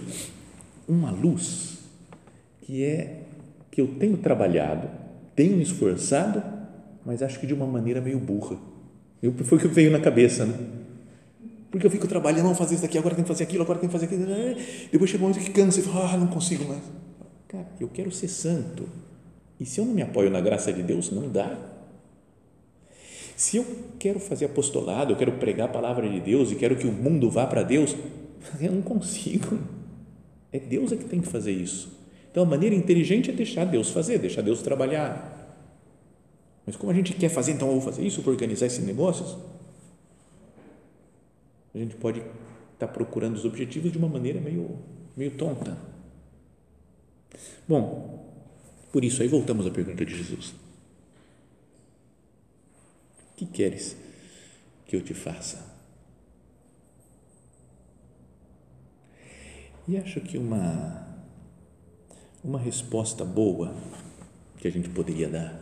uma 0.89 1.13
luz 1.13 1.79
que 2.61 2.83
é 2.83 3.23
que 3.71 3.81
eu 3.81 3.87
tenho 3.87 4.17
trabalhado, 4.17 4.91
tenho 5.37 5.57
me 5.57 5.63
esforçado, 5.63 6.43
mas 7.07 7.23
acho 7.23 7.39
que 7.39 7.47
de 7.47 7.55
uma 7.55 7.67
maneira 7.67 8.01
meio 8.01 8.19
burra. 8.19 8.57
Eu, 9.23 9.33
foi 9.33 9.59
o 9.59 9.61
que 9.61 9.69
veio 9.69 9.93
na 9.93 10.01
cabeça, 10.01 10.45
né? 10.45 10.59
Porque 11.71 11.87
eu 11.87 11.91
fico 11.91 12.09
trabalhando, 12.09 12.47
não 12.47 12.55
fazer 12.57 12.75
isso 12.75 12.83
daqui, 12.83 12.99
agora 12.99 13.15
tem 13.15 13.23
que 13.23 13.29
fazer 13.29 13.45
aquilo, 13.45 13.63
agora 13.63 13.79
tem 13.79 13.89
que 13.89 13.93
fazer 13.93 14.07
aquilo. 14.07 14.27
Depois 14.91 15.09
chega 15.09 15.23
um 15.23 15.29
momento 15.29 15.45
que 15.45 15.53
cansa 15.53 15.79
e 15.79 15.85
fala, 15.85 16.15
ah, 16.15 16.17
não 16.17 16.27
consigo 16.27 16.65
mais. 16.65 16.83
Cara, 17.47 17.69
eu 17.79 17.87
quero 17.87 18.11
ser 18.11 18.27
santo. 18.27 18.89
E 19.61 19.65
se 19.65 19.81
eu 19.81 19.85
não 19.85 19.95
me 19.95 20.03
apoio 20.03 20.29
na 20.29 20.41
graça 20.41 20.73
de 20.73 20.83
Deus, 20.83 21.13
não 21.13 21.29
dá. 21.29 21.57
Se 23.41 23.57
eu 23.57 23.65
quero 23.99 24.21
fazer 24.21 24.45
apostolado, 24.45 25.15
eu 25.15 25.17
quero 25.17 25.33
pregar 25.33 25.67
a 25.67 25.73
palavra 25.73 26.07
de 26.07 26.21
Deus 26.21 26.53
e 26.53 26.57
quero 26.57 26.77
que 26.77 26.87
o 26.87 26.93
mundo 26.93 27.31
vá 27.31 27.47
para 27.47 27.63
Deus, 27.63 27.97
eu 28.61 28.71
não 28.71 28.83
consigo. 28.83 29.59
É 30.53 30.59
Deus 30.59 30.93
é 30.93 30.97
que 30.97 31.07
tem 31.07 31.23
que 31.23 31.27
fazer 31.27 31.51
isso. 31.51 31.91
Então 32.31 32.43
a 32.43 32.47
maneira 32.47 32.75
inteligente 32.75 33.31
é 33.31 33.33
deixar 33.33 33.65
Deus 33.65 33.89
fazer, 33.89 34.19
deixar 34.19 34.43
Deus 34.43 34.61
trabalhar. 34.61 35.59
Mas 36.67 36.77
como 36.77 36.93
a 36.93 36.95
gente 36.95 37.15
quer 37.15 37.31
fazer, 37.31 37.53
então 37.53 37.69
eu 37.69 37.81
vou 37.81 37.83
fazer 37.83 38.07
isso 38.07 38.21
para 38.21 38.31
organizar 38.31 38.67
esses 38.67 38.85
negócios? 38.85 39.35
A 41.75 41.79
gente 41.79 41.97
pode 41.97 42.19
estar 42.19 42.29
tá 42.79 42.89
procurando 42.89 43.37
os 43.37 43.47
objetivos 43.47 43.91
de 43.91 43.97
uma 43.97 44.09
maneira 44.09 44.39
meio, 44.39 44.79
meio 45.17 45.31
tonta. 45.31 45.79
Bom, 47.67 48.23
por 48.93 49.03
isso 49.03 49.23
aí 49.23 49.29
voltamos 49.29 49.67
à 49.67 49.71
pergunta 49.71 50.05
de 50.05 50.15
Jesus 50.15 50.53
que 53.41 53.47
queres 53.47 53.97
que 54.87 54.95
eu 54.95 55.01
te 55.01 55.15
faça? 55.15 55.65
E 59.89 59.97
acho 59.97 60.21
que 60.21 60.37
uma, 60.37 61.09
uma 62.45 62.59
resposta 62.59 63.25
boa 63.25 63.75
que 64.59 64.69
a 64.69 64.71
gente 64.71 64.91
poderia 64.91 65.27
dar, 65.27 65.59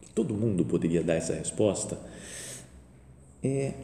que 0.00 0.10
todo 0.10 0.34
mundo 0.34 0.64
poderia 0.64 1.02
dar 1.02 1.14
essa 1.14 1.34
resposta, 1.34 1.98
é 3.42 3.74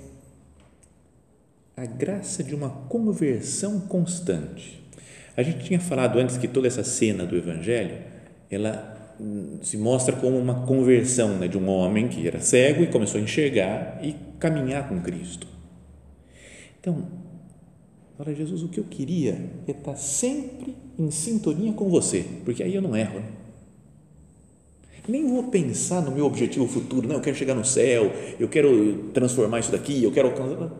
a 1.76 1.84
graça 1.84 2.44
de 2.44 2.54
uma 2.54 2.70
conversão 2.70 3.80
constante. 3.80 4.80
A 5.36 5.42
gente 5.42 5.64
tinha 5.64 5.80
falado 5.80 6.20
antes 6.20 6.38
que 6.38 6.46
toda 6.46 6.68
essa 6.68 6.84
cena 6.84 7.26
do 7.26 7.36
Evangelho, 7.36 8.04
ela 8.48 8.93
se 9.62 9.76
mostra 9.76 10.16
como 10.16 10.36
uma 10.36 10.66
conversão 10.66 11.38
né, 11.38 11.48
de 11.48 11.56
um 11.56 11.68
homem 11.68 12.08
que 12.08 12.26
era 12.26 12.40
cego 12.40 12.82
e 12.82 12.86
começou 12.86 13.20
a 13.20 13.24
enxergar 13.24 14.00
e 14.02 14.14
caminhar 14.38 14.88
com 14.88 15.00
Cristo. 15.00 15.46
Então, 16.80 17.06
fala 18.18 18.34
Jesus, 18.34 18.62
o 18.62 18.68
que 18.68 18.78
eu 18.78 18.84
queria 18.84 19.50
é 19.66 19.70
estar 19.70 19.96
sempre 19.96 20.76
em 20.98 21.10
sintonia 21.10 21.72
com 21.72 21.88
você, 21.88 22.24
porque 22.44 22.62
aí 22.62 22.74
eu 22.74 22.82
não 22.82 22.96
erro. 22.96 23.20
Né? 23.20 23.26
Nem 25.06 25.28
vou 25.28 25.44
pensar 25.44 26.02
no 26.02 26.10
meu 26.10 26.26
objetivo 26.26 26.66
futuro, 26.66 27.06
não, 27.06 27.16
eu 27.16 27.20
quero 27.20 27.36
chegar 27.36 27.54
no 27.54 27.64
céu, 27.64 28.10
eu 28.38 28.48
quero 28.48 29.10
transformar 29.12 29.60
isso 29.60 29.70
daqui, 29.70 30.02
eu 30.02 30.12
quero 30.12 30.28
alcançar. 30.28 30.72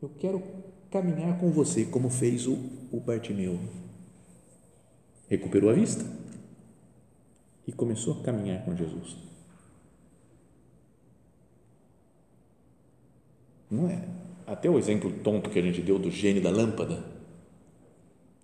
Eu 0.00 0.10
quero 0.18 0.42
caminhar 0.90 1.38
com 1.38 1.50
você, 1.50 1.84
como 1.84 2.08
fez 2.08 2.46
o, 2.46 2.58
o 2.90 3.00
Bartimeu. 3.00 3.58
Recuperou 5.28 5.70
a 5.70 5.72
vista 5.72 6.21
e 7.66 7.72
começou 7.72 8.20
a 8.20 8.24
caminhar 8.24 8.64
com 8.64 8.76
Jesus. 8.76 9.16
Não 13.70 13.88
é? 13.88 14.02
Até 14.46 14.68
o 14.68 14.78
exemplo 14.78 15.10
tonto 15.22 15.48
que 15.48 15.58
a 15.58 15.62
gente 15.62 15.80
deu 15.80 15.98
do 15.98 16.10
gênio 16.10 16.42
da 16.42 16.50
lâmpada. 16.50 17.02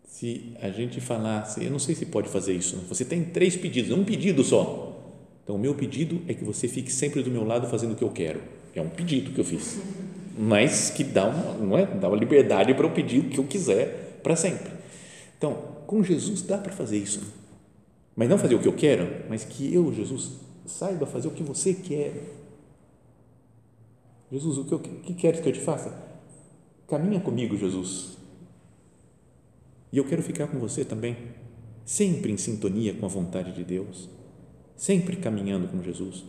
Se 0.06 0.54
a 0.60 0.70
gente 0.70 1.00
falasse, 1.00 1.62
eu 1.64 1.70
não 1.70 1.78
sei 1.78 1.94
se 1.94 2.06
pode 2.06 2.28
fazer 2.28 2.54
isso, 2.54 2.76
né? 2.76 2.82
você 2.88 3.04
tem 3.04 3.24
três 3.24 3.56
pedidos, 3.56 3.90
um 3.90 4.04
pedido 4.04 4.42
só. 4.42 4.96
Então, 5.44 5.56
o 5.56 5.58
meu 5.58 5.74
pedido 5.74 6.20
é 6.28 6.34
que 6.34 6.44
você 6.44 6.66
fique 6.66 6.92
sempre 6.92 7.22
do 7.22 7.30
meu 7.30 7.44
lado 7.44 7.68
fazendo 7.68 7.92
o 7.92 7.96
que 7.96 8.04
eu 8.04 8.10
quero. 8.10 8.40
É 8.74 8.80
um 8.80 8.88
pedido 8.88 9.32
que 9.32 9.40
eu 9.40 9.44
fiz, 9.44 9.80
mas 10.36 10.90
que 10.90 11.02
dá 11.02 11.26
uma, 11.26 11.54
não 11.54 11.76
é? 11.76 11.86
dá 11.86 12.08
uma 12.08 12.16
liberdade 12.16 12.72
para 12.74 12.86
eu 12.86 12.90
pedir 12.90 13.20
o 13.20 13.24
que 13.24 13.38
eu 13.38 13.44
quiser 13.44 14.20
para 14.22 14.36
sempre. 14.36 14.70
Então, 15.36 15.54
com 15.86 16.02
Jesus 16.02 16.42
dá 16.42 16.58
para 16.58 16.72
fazer 16.72 16.98
isso. 16.98 17.22
Mas 18.18 18.28
não 18.28 18.36
fazer 18.36 18.56
o 18.56 18.58
que 18.58 18.66
eu 18.66 18.74
quero, 18.74 19.26
mas 19.28 19.44
que 19.44 19.72
eu, 19.72 19.94
Jesus, 19.94 20.40
saiba 20.66 21.06
fazer 21.06 21.28
o 21.28 21.30
que 21.30 21.44
você 21.44 21.72
quer. 21.72 22.20
Jesus, 24.32 24.58
o 24.58 24.64
que, 24.64 24.72
eu, 24.74 24.80
que 24.80 25.14
queres 25.14 25.40
que 25.40 25.48
eu 25.48 25.52
te 25.52 25.60
faça? 25.60 25.96
Caminha 26.88 27.20
comigo, 27.20 27.56
Jesus. 27.56 28.18
E 29.92 29.98
eu 29.98 30.04
quero 30.04 30.20
ficar 30.20 30.48
com 30.48 30.58
você 30.58 30.84
também, 30.84 31.16
sempre 31.84 32.32
em 32.32 32.36
sintonia 32.36 32.92
com 32.92 33.06
a 33.06 33.08
vontade 33.08 33.52
de 33.52 33.62
Deus, 33.62 34.08
sempre 34.76 35.14
caminhando 35.14 35.68
com 35.68 35.80
Jesus. 35.80 36.24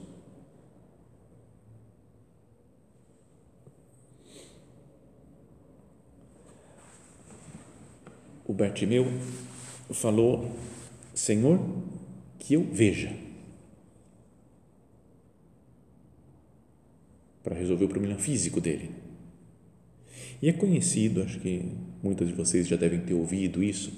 O 8.46 8.54
Bartimeu 8.54 9.08
falou 9.92 10.52
Senhor, 11.20 11.60
que 12.40 12.54
eu 12.54 12.64
veja. 12.64 13.14
para 17.42 17.56
resolver 17.56 17.86
o 17.86 17.90
problema 17.90 18.16
físico 18.20 18.62
dele. 18.62 18.92
E 20.42 20.50
é 20.50 20.54
conhecido, 20.54 21.24
acho 21.24 21.40
que 21.40 21.66
muitos 22.04 22.28
de 22.28 22.34
vocês 22.34 22.68
já 22.68 22.76
devem 22.76 23.00
ter 23.00 23.14
ouvido 23.14 23.64
isso, 23.64 23.92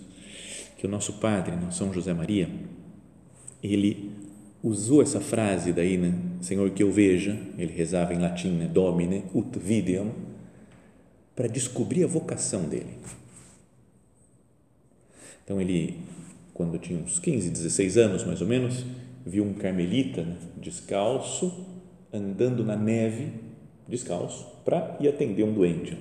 que 0.78 0.86
o 0.86 0.90
nosso 0.90 1.14
padre, 1.14 1.54
São 1.72 1.92
José 1.92 2.14
Maria, 2.14 2.50
ele 3.62 4.12
usou 4.64 5.02
essa 5.02 5.20
frase 5.20 5.74
daí, 5.74 5.98
né? 5.98 6.14
Senhor, 6.40 6.70
que 6.70 6.84
eu 6.84 6.92
veja, 6.92 7.38
ele 7.58 7.74
rezava 7.74 8.14
em 8.14 8.20
latim, 8.20 8.52
né? 8.52 8.68
Domine 8.68 9.26
ut 9.34 9.60
videam, 9.60 10.14
para 11.36 11.48
descobrir 11.48 12.04
a 12.04 12.08
vocação 12.08 12.70
dele. 12.70 12.96
Então, 15.44 15.60
ele, 15.60 15.98
quando 16.62 16.78
tinha 16.78 17.00
uns 17.00 17.18
15, 17.18 17.50
16 17.50 17.98
anos, 17.98 18.24
mais 18.24 18.40
ou 18.40 18.46
menos, 18.46 18.86
viu 19.26 19.44
um 19.44 19.54
carmelita 19.54 20.22
né? 20.22 20.38
descalço, 20.58 21.52
andando 22.14 22.64
na 22.64 22.76
neve, 22.76 23.32
descalço, 23.88 24.46
para 24.64 24.96
ir 25.00 25.08
atender 25.08 25.44
um 25.44 25.54
doente. 25.54 25.98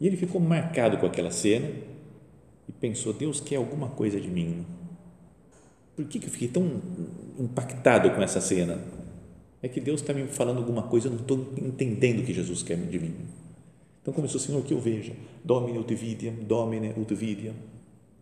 E 0.00 0.06
ele 0.06 0.16
ficou 0.16 0.40
marcado 0.40 0.96
com 0.96 1.04
aquela 1.04 1.30
cena 1.30 1.68
e 2.66 2.72
pensou: 2.72 3.12
Deus 3.12 3.40
quer 3.40 3.56
alguma 3.56 3.90
coisa 3.90 4.18
de 4.18 4.28
mim. 4.28 4.64
Por 5.94 6.06
que, 6.06 6.18
que 6.18 6.26
eu 6.26 6.30
fiquei 6.30 6.48
tão 6.48 6.80
impactado 7.38 8.10
com 8.12 8.22
essa 8.22 8.40
cena? 8.40 8.82
É 9.62 9.68
que 9.68 9.82
Deus 9.82 10.00
está 10.00 10.14
me 10.14 10.26
falando 10.28 10.56
alguma 10.56 10.84
coisa, 10.84 11.08
eu 11.08 11.12
não 11.12 11.20
estou 11.20 11.52
entendendo 11.58 12.20
o 12.20 12.22
que 12.24 12.32
Jesus 12.32 12.62
quer 12.62 12.78
de 12.78 12.98
mim. 12.98 13.14
Então 14.00 14.14
começou, 14.14 14.40
Senhor, 14.40 14.62
que 14.64 14.72
eu 14.72 14.80
veja, 14.80 15.12
Domine 15.44 15.76
ut 15.76 15.94
vidiam, 15.94 16.34
Domine 16.36 16.94
ut 16.96 17.14
vidiam. 17.14 17.54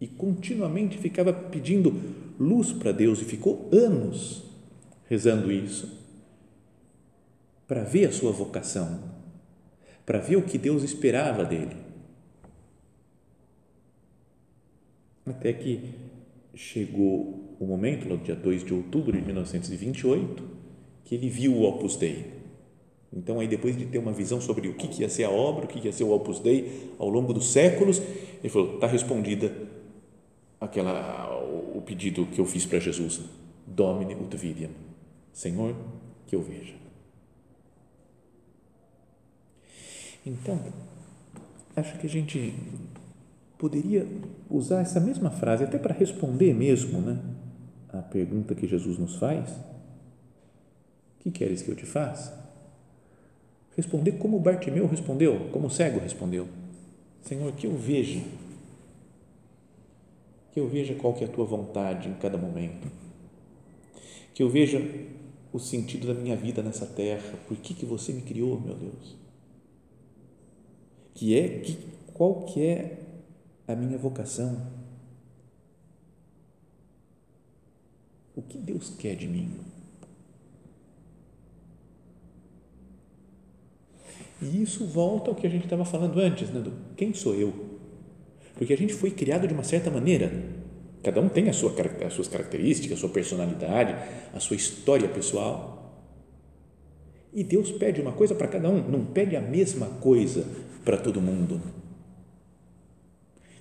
E 0.01 0.07
continuamente 0.07 0.97
ficava 0.99 1.33
pedindo 1.33 1.93
luz 2.39 2.73
para 2.73 2.93
Deus 2.93 3.21
e 3.21 3.25
ficou 3.25 3.69
anos 3.73 4.45
rezando 5.07 5.51
isso 5.51 5.99
para 7.67 7.83
ver 7.83 8.07
a 8.07 8.13
sua 8.13 8.33
vocação, 8.33 8.99
para 10.07 10.19
ver 10.19 10.37
o 10.37 10.43
que 10.43 10.57
Deus 10.57 10.83
esperava 10.83 11.45
dele. 11.45 11.77
Até 15.27 15.53
que 15.53 15.81
chegou 16.55 17.57
o 17.61 17.67
momento, 17.67 18.09
no 18.09 18.17
dia 18.17 18.35
2 18.35 18.65
de 18.65 18.73
outubro 18.73 19.13
de 19.13 19.25
1928, 19.25 20.43
que 21.05 21.15
ele 21.15 21.29
viu 21.29 21.53
o 21.53 21.63
Opus 21.65 21.97
Dei. 21.97 22.39
Então, 23.13 23.41
aí 23.41 23.49
depois 23.49 23.77
de 23.77 23.87
ter 23.87 23.99
uma 23.99 24.13
visão 24.13 24.41
sobre 24.41 24.69
o 24.69 24.75
que 24.75 25.03
ia 25.03 25.09
ser 25.09 25.25
a 25.25 25.31
obra, 25.31 25.65
o 25.65 25.69
que 25.69 25.85
ia 25.85 25.93
ser 25.93 26.05
o 26.05 26.13
Opus 26.13 26.41
Dei 26.41 26.91
ao 26.99 27.09
longo 27.09 27.33
dos 27.33 27.53
séculos, 27.53 28.01
ele 28.41 28.49
falou: 28.49 28.75
está 28.75 28.87
respondida 28.87 29.53
aquela 30.61 31.29
o 31.75 31.83
pedido 31.83 32.27
que 32.27 32.41
eu 32.41 32.47
fiz 32.47 32.67
para 32.67 32.79
Jesus, 32.79 33.21
Domine 33.67 34.15
ut 34.15 34.37
vidiam, 34.37 34.71
Senhor, 35.33 35.75
que 36.27 36.35
eu 36.35 36.43
veja. 36.43 36.75
Então, 40.25 40.61
acho 41.77 41.99
que 41.99 42.07
a 42.07 42.11
gente 42.11 42.55
poderia 43.57 44.07
usar 44.51 44.81
essa 44.81 45.01
mesma 45.01 45.31
frase 45.31 45.65
até 45.65 45.79
para 45.79 45.95
responder 45.95 46.55
mesmo, 46.55 47.01
né, 47.01 47.19
a 47.89 48.03
pergunta 48.03 48.55
que 48.55 48.67
Jesus 48.67 48.99
nos 48.99 49.17
faz. 49.17 49.51
O 49.51 51.21
que 51.21 51.31
queres 51.31 51.63
que 51.63 51.71
eu 51.71 51.77
te 51.77 51.87
faça? 51.87 52.47
Responder 53.77 54.13
como 54.13 54.39
Bartimeu 54.41 54.87
respondeu, 54.87 55.49
como 55.53 55.69
o 55.69 55.71
cego 55.71 55.99
respondeu. 56.01 56.49
Senhor, 57.23 57.53
que 57.53 57.67
eu 57.67 57.77
veja, 57.77 58.21
que 60.59 60.65
eu 60.65 60.69
veja 60.69 60.95
qual 60.95 61.15
que 61.15 61.23
é 61.23 61.29
a 61.29 61.31
tua 61.31 61.45
vontade 61.45 62.09
em 62.09 62.15
cada 62.15 62.37
momento, 62.37 62.91
que 64.35 64.43
eu 64.43 64.49
veja 64.49 64.81
o 65.53 65.59
sentido 65.59 66.09
da 66.09 66.15
minha 66.15 66.37
vida 66.37 66.63
nessa 66.63 66.85
terra, 66.85 67.39
por 67.47 67.57
que 67.59 67.75
que 67.75 67.87
você 67.87 68.13
me 68.13 68.23
criou, 68.23 68.61
meu 68.61 68.75
Deus? 68.75 69.17
que 71.15 71.37
é 71.37 71.61
que 71.61 71.77
qual 72.13 72.43
que 72.43 72.61
é 72.65 72.99
a 73.67 73.75
minha 73.77 73.97
vocação? 73.99 74.67
O 78.35 78.43
que 78.43 78.59
Deus 78.59 78.91
quer 78.91 79.15
de 79.15 79.29
mim? 79.29 79.53
E 84.43 84.63
isso 84.63 84.87
volta 84.87 85.31
ao 85.31 85.37
que 85.37 85.47
a 85.47 85.51
gente 85.51 85.65
estava 85.65 85.85
falando 85.85 86.19
antes, 86.19 86.51
né? 86.51 86.61
Do 86.61 86.73
quem 86.97 87.15
sou 87.15 87.35
eu? 87.35 87.68
Porque 88.59 88.73
a 88.73 88.77
gente 88.77 88.93
foi 88.93 89.11
criado 89.11 89.47
de 89.47 89.55
uma 89.55 89.63
certa 89.63 89.91
maneira. 89.91 90.31
Cada 91.03 91.21
um 91.21 91.29
tem 91.29 91.51
sua, 91.53 91.73
as 92.05 92.13
suas 92.13 92.27
características, 92.29 92.99
a 92.99 93.01
sua 93.01 93.09
personalidade, 93.09 93.95
a 94.35 94.41
sua 94.41 94.57
história 94.57 95.09
pessoal. 95.09 95.79
E 97.33 97.45
Deus 97.45 97.71
pede 97.71 98.01
uma 98.01 98.13
coisa 98.13 98.35
para 98.35 98.49
cada 98.49 98.69
um, 98.69 98.83
não 98.89 99.05
pede 99.05 99.37
a 99.37 99.41
mesma 99.41 99.87
coisa 99.87 100.45
para 100.85 100.97
todo 100.97 101.21
mundo. 101.21 101.63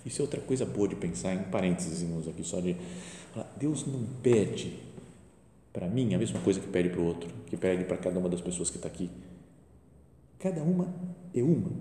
Isso 0.04 0.22
é 0.22 0.24
outra 0.24 0.42
coisa 0.42 0.66
boa 0.66 0.88
de 0.88 0.96
pensar, 0.96 1.36
em 1.36 1.44
parênteses 1.44 2.04
aqui, 2.28 2.44
só 2.44 2.60
de 2.60 2.76
falar, 3.34 3.54
Deus 3.60 3.86
não 3.86 4.04
pede 4.24 4.80
para 5.74 5.88
mim 5.88 6.16
a 6.16 6.18
mesma 6.18 6.40
coisa 6.40 6.60
que 6.60 6.68
pede 6.68 6.90
para 6.90 7.02
o 7.02 7.06
outro, 7.06 7.30
que 7.46 7.58
pede 7.58 7.84
para 7.84 7.98
cada 7.98 8.18
uma 8.18 8.30
das 8.30 8.42
pessoas 8.42 8.70
que 8.70 8.78
está 8.78 8.88
aqui. 8.88 9.12
Cada 10.40 10.64
uma 10.64 10.94
é 11.36 11.44
uma. 11.44 11.72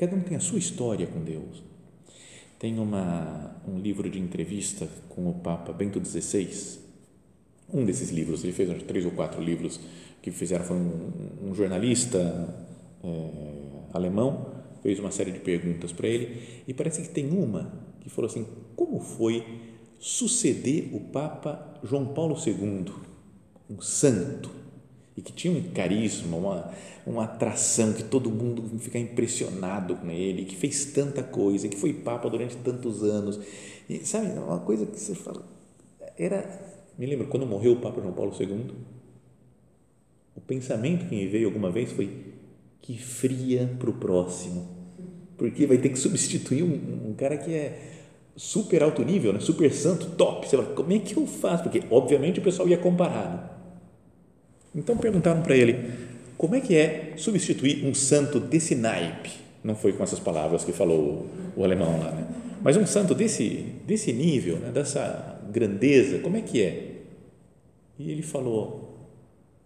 Cada 0.00 0.16
um 0.16 0.20
tem 0.20 0.34
a 0.34 0.40
sua 0.40 0.58
história 0.58 1.06
com 1.06 1.22
Deus. 1.22 1.62
Tem 2.58 2.78
uma, 2.78 3.54
um 3.68 3.78
livro 3.78 4.08
de 4.08 4.18
entrevista 4.18 4.88
com 5.10 5.28
o 5.28 5.34
Papa 5.34 5.74
Bento 5.74 6.02
XVI, 6.02 6.78
um 7.70 7.84
desses 7.84 8.08
livros, 8.08 8.42
ele 8.42 8.54
fez 8.54 8.82
três 8.84 9.04
ou 9.04 9.10
quatro 9.10 9.42
livros 9.42 9.78
que 10.22 10.30
fizeram, 10.30 10.64
foi 10.64 10.78
um, 10.78 11.50
um 11.50 11.54
jornalista 11.54 12.18
é, 13.04 13.30
alemão, 13.92 14.54
fez 14.82 14.98
uma 14.98 15.10
série 15.10 15.32
de 15.32 15.40
perguntas 15.40 15.92
para 15.92 16.08
ele 16.08 16.62
e 16.66 16.72
parece 16.72 17.02
que 17.02 17.10
tem 17.10 17.28
uma 17.28 17.70
que 18.00 18.08
falou 18.08 18.30
assim: 18.30 18.46
como 18.74 19.00
foi 19.00 19.44
suceder 19.98 20.94
o 20.94 21.00
Papa 21.00 21.78
João 21.84 22.06
Paulo 22.06 22.34
II, 22.42 22.90
um 23.68 23.82
santo, 23.82 24.50
e 25.20 25.22
que 25.22 25.32
tinha 25.34 25.52
um 25.52 25.62
carisma, 25.74 26.34
uma, 26.34 26.72
uma 27.06 27.24
atração, 27.24 27.92
que 27.92 28.02
todo 28.02 28.30
mundo 28.30 28.62
fica 28.78 28.98
impressionado 28.98 29.94
com 29.96 30.10
ele, 30.10 30.46
que 30.46 30.56
fez 30.56 30.86
tanta 30.86 31.22
coisa, 31.22 31.68
que 31.68 31.76
foi 31.76 31.92
Papa 31.92 32.30
durante 32.30 32.56
tantos 32.56 33.02
anos, 33.02 33.38
e 33.86 33.98
sabe, 33.98 34.28
uma 34.38 34.60
coisa 34.60 34.86
que 34.86 34.98
você 34.98 35.14
fala, 35.14 35.44
era, 36.16 36.48
me 36.98 37.04
lembro, 37.04 37.26
quando 37.26 37.44
morreu 37.44 37.72
o 37.72 37.76
Papa 37.76 38.00
João 38.00 38.14
Paulo 38.14 38.32
II, 38.38 38.70
o 40.34 40.40
pensamento 40.40 41.06
que 41.06 41.14
me 41.14 41.26
veio 41.26 41.48
alguma 41.48 41.70
vez 41.70 41.92
foi, 41.92 42.10
que 42.80 42.96
fria 42.96 43.70
para 43.78 43.90
o 43.90 43.92
próximo, 43.92 44.68
porque 45.36 45.66
vai 45.66 45.76
ter 45.76 45.90
que 45.90 45.98
substituir 45.98 46.62
um, 46.62 47.10
um, 47.10 47.14
cara 47.14 47.36
que 47.36 47.52
é 47.52 47.78
super 48.34 48.82
alto 48.82 49.02
nível, 49.04 49.34
né? 49.34 49.40
super 49.40 49.70
santo, 49.70 50.12
top. 50.12 50.48
Você 50.48 50.56
fala, 50.56 50.74
como 50.74 50.92
é 50.94 50.98
que 50.98 51.14
eu 51.14 51.26
faço? 51.26 51.64
Porque, 51.64 51.82
obviamente, 51.90 52.40
o 52.40 52.42
pessoal 52.42 52.68
ia 52.68 52.78
comparar. 52.78 53.30
Né? 53.30 53.49
Então, 54.74 54.96
perguntaram 54.96 55.42
para 55.42 55.56
ele, 55.56 55.92
como 56.36 56.54
é 56.54 56.60
que 56.60 56.76
é 56.76 57.14
substituir 57.16 57.84
um 57.84 57.92
santo 57.92 58.40
desse 58.40 58.74
naipe? 58.74 59.30
Não 59.62 59.74
foi 59.74 59.92
com 59.92 60.02
essas 60.02 60.18
palavras 60.18 60.64
que 60.64 60.72
falou 60.72 61.26
o, 61.54 61.64
alemão 61.64 61.98
lá, 61.98 62.12
né? 62.12 62.26
mas 62.62 62.76
um 62.76 62.86
santo 62.86 63.14
desse, 63.14 63.66
desse 63.86 64.12
nível, 64.12 64.56
né? 64.56 64.70
dessa 64.70 65.38
grandeza, 65.50 66.18
como 66.20 66.36
é 66.36 66.40
que 66.40 66.62
é? 66.62 67.02
E 67.98 68.10
ele 68.10 68.22
falou, 68.22 69.08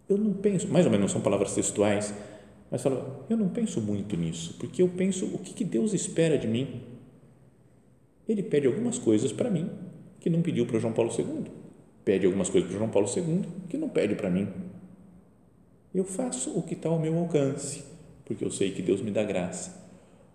eu 0.08 0.18
não 0.18 0.32
penso, 0.32 0.66
mais 0.68 0.84
ou 0.84 0.90
menos 0.90 1.12
são 1.12 1.20
palavras 1.20 1.54
textuais, 1.54 2.12
mas 2.70 2.82
fala, 2.82 3.24
eu 3.30 3.36
não 3.36 3.48
penso 3.48 3.80
muito 3.80 4.16
nisso, 4.16 4.56
porque 4.58 4.82
eu 4.82 4.88
penso 4.88 5.26
o 5.26 5.38
que, 5.38 5.54
que 5.54 5.64
Deus 5.64 5.92
espera 5.94 6.36
de 6.36 6.48
mim. 6.48 6.82
Ele 8.28 8.42
pede 8.42 8.66
algumas 8.66 8.98
coisas 8.98 9.32
para 9.32 9.48
mim 9.48 9.70
que 10.18 10.28
não 10.28 10.42
pediu 10.42 10.66
para 10.66 10.80
João 10.80 10.92
Paulo 10.92 11.12
II. 11.16 11.44
Pede 12.04 12.26
algumas 12.26 12.50
coisas 12.50 12.68
para 12.68 12.78
João 12.78 12.90
Paulo 12.90 13.08
II 13.08 13.42
que 13.68 13.76
não 13.76 13.88
pede 13.88 14.16
para 14.16 14.28
mim. 14.28 14.48
Eu 15.94 16.04
faço 16.04 16.50
o 16.50 16.62
que 16.62 16.74
está 16.74 16.88
ao 16.88 16.98
meu 16.98 17.16
alcance, 17.18 17.84
porque 18.24 18.44
eu 18.44 18.50
sei 18.50 18.72
que 18.72 18.82
Deus 18.82 19.00
me 19.00 19.10
dá 19.10 19.22
graça. 19.22 19.80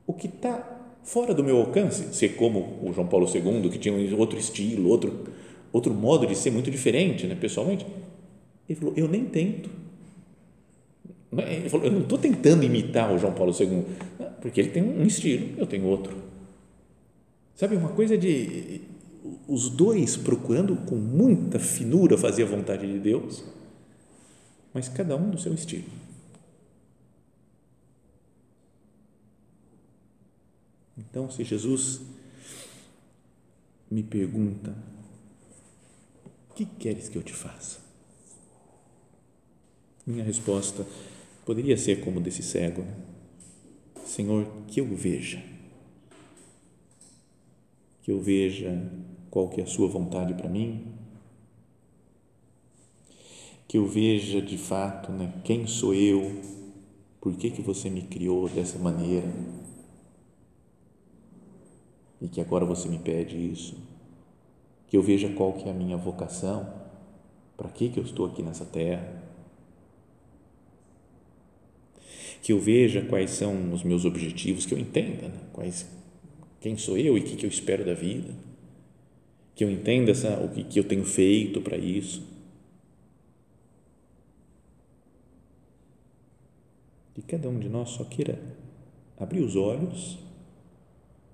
O 0.08 0.14
que 0.14 0.28
está 0.28 0.80
fora 1.04 1.34
do 1.34 1.44
meu 1.44 1.58
alcance, 1.58 2.16
ser 2.16 2.30
como 2.30 2.80
o 2.82 2.94
João 2.94 3.08
Paulo 3.08 3.28
II, 3.28 3.70
que 3.70 3.78
tinha 3.78 4.16
outro 4.16 4.40
estilo, 4.40 4.90
outro, 4.90 5.28
outro 5.74 5.94
modo 5.94 6.26
de 6.26 6.36
ser 6.36 6.52
muito 6.52 6.72
diferente, 6.72 7.28
né, 7.28 7.36
pessoalmente, 7.36 7.86
ele 8.68 8.80
falou: 8.80 8.94
eu 8.96 9.08
nem 9.08 9.26
tento 9.26 9.70
ele 11.38 11.70
falou, 11.70 11.86
eu 11.86 11.92
não 11.92 12.02
estou 12.02 12.18
tentando 12.18 12.64
imitar 12.64 13.14
o 13.14 13.18
João 13.18 13.34
Paulo 13.34 13.54
II, 13.58 13.84
porque 14.42 14.60
ele 14.60 14.70
tem 14.70 14.82
um 14.82 15.04
estilo, 15.04 15.50
eu 15.58 15.68
tenho 15.68 15.86
outro. 15.86 16.16
Sabe, 17.56 17.76
uma 17.76 17.90
coisa 17.90 18.18
de 18.18 18.82
os 19.48 19.70
dois 19.70 20.16
procurando 20.18 20.76
com 20.88 20.96
muita 20.96 21.60
finura 21.60 22.18
fazer 22.18 22.44
a 22.44 22.46
vontade 22.46 22.92
de 22.92 23.00
Deus, 23.00 23.44
mas 24.80 24.88
cada 24.88 25.14
um 25.18 25.30
do 25.30 25.38
seu 25.38 25.54
estilo. 25.54 25.90
Então, 30.98 31.30
se 31.30 31.44
Jesus 31.44 32.00
me 33.92 34.02
pergunta, 34.02 34.74
o 36.24 36.54
que 36.54 36.66
queres 36.66 37.10
que 37.10 37.18
eu 37.18 37.22
te 37.22 37.34
faça? 37.34 37.82
Minha 40.08 40.24
resposta 40.24 40.88
poderia 41.44 41.76
ser 41.76 42.00
como 42.00 42.22
desse 42.22 42.42
cego. 42.42 42.82
Né? 42.82 42.96
Senhor, 44.06 44.50
que 44.66 44.80
eu 44.80 44.96
veja, 44.96 45.44
que 48.02 48.14
eu 48.14 48.22
veja 48.22 48.90
qual 49.30 49.50
que 49.50 49.60
é 49.60 49.66
a 49.66 49.68
sua 49.68 49.90
vontade 49.90 50.34
para 50.36 50.48
mim, 50.48 50.99
que 53.70 53.78
eu 53.78 53.86
veja 53.86 54.42
de 54.42 54.58
fato 54.58 55.12
né, 55.12 55.32
quem 55.44 55.68
sou 55.68 55.94
eu, 55.94 56.42
por 57.22 57.36
que, 57.38 57.52
que 57.52 57.62
você 57.62 57.88
me 57.88 58.02
criou 58.02 58.50
dessa 58.50 58.80
maneira 58.80 59.32
e 62.20 62.28
que 62.28 62.42
agora 62.42 62.66
você 62.66 62.90
me 62.90 62.98
pede 62.98 63.38
isso, 63.38 63.78
que 64.88 64.98
eu 64.98 65.04
veja 65.04 65.30
qual 65.30 65.54
que 65.54 65.70
é 65.70 65.72
a 65.72 65.74
minha 65.76 65.96
vocação, 65.96 66.68
para 67.56 67.70
que, 67.70 67.90
que 67.90 68.00
eu 68.00 68.04
estou 68.04 68.26
aqui 68.26 68.42
nessa 68.42 68.66
terra, 68.66 69.24
que 72.42 72.52
eu 72.52 72.60
veja 72.60 73.06
quais 73.06 73.30
são 73.30 73.72
os 73.72 73.84
meus 73.84 74.04
objetivos, 74.04 74.66
que 74.66 74.74
eu 74.74 74.80
entenda 74.80 75.28
né, 75.28 75.42
quais, 75.54 75.88
quem 76.60 76.76
sou 76.76 76.98
eu 76.98 77.16
e 77.16 77.22
o 77.22 77.24
que, 77.24 77.36
que 77.36 77.46
eu 77.46 77.50
espero 77.50 77.86
da 77.86 77.94
vida, 77.94 78.34
que 79.54 79.64
eu 79.64 79.70
entenda 79.70 80.10
essa, 80.10 80.40
o 80.40 80.50
que, 80.50 80.64
que 80.64 80.80
eu 80.80 80.84
tenho 80.86 81.06
feito 81.06 81.62
para 81.62 81.78
isso. 81.78 82.39
E 87.20 87.22
cada 87.22 87.50
um 87.50 87.60
de 87.60 87.68
nós 87.68 87.90
só 87.90 88.06
queira 88.06 88.40
abrir 89.20 89.42
os 89.42 89.58
olhos 89.58 90.18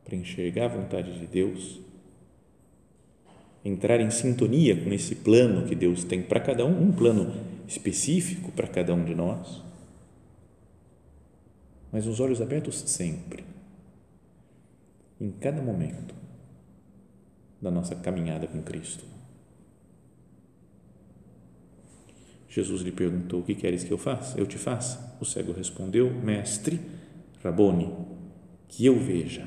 para 0.03 0.15
enxergar 0.15 0.65
a 0.65 0.79
vontade 0.79 1.19
de 1.19 1.27
Deus, 1.27 1.79
entrar 3.63 4.01
em 4.01 4.09
sintonia 4.09 4.83
com 4.83 4.91
esse 4.91 5.13
plano 5.13 5.67
que 5.67 5.75
Deus 5.75 6.03
tem 6.03 6.23
para 6.23 6.39
cada 6.39 6.65
um, 6.65 6.89
um 6.89 6.91
plano 6.91 7.31
específico 7.67 8.51
para 8.51 8.67
cada 8.67 8.93
um 8.93 9.05
de 9.05 9.13
nós 9.15 9.63
mas 11.95 12.07
os 12.07 12.19
olhos 12.19 12.41
abertos 12.41 12.77
sempre, 12.87 13.45
em 15.17 15.31
cada 15.31 15.61
momento 15.61 16.13
da 17.61 17.71
nossa 17.71 17.95
caminhada 17.95 18.47
com 18.47 18.61
Cristo. 18.61 19.14
Jesus 22.55 22.81
lhe 22.81 22.91
perguntou: 22.91 23.41
O 23.41 23.43
que 23.43 23.53
queres 23.53 23.83
que 23.83 23.91
eu 23.91 23.97
faça? 23.97 24.39
Eu 24.39 24.45
te 24.45 24.57
faça? 24.57 25.17
O 25.19 25.25
cego 25.25 25.51
respondeu: 25.51 26.09
Mestre, 26.09 26.79
Rabone, 27.43 27.93
que 28.69 28.85
eu 28.85 28.97
veja. 28.97 29.45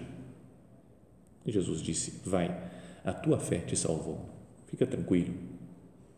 E 1.46 1.50
Jesus 1.50 1.80
disse: 1.80 2.20
Vai, 2.28 2.70
a 3.02 3.14
tua 3.14 3.40
fé 3.40 3.60
te 3.60 3.74
salvou. 3.74 4.28
Fica 4.66 4.86
tranquilo. 4.86 5.32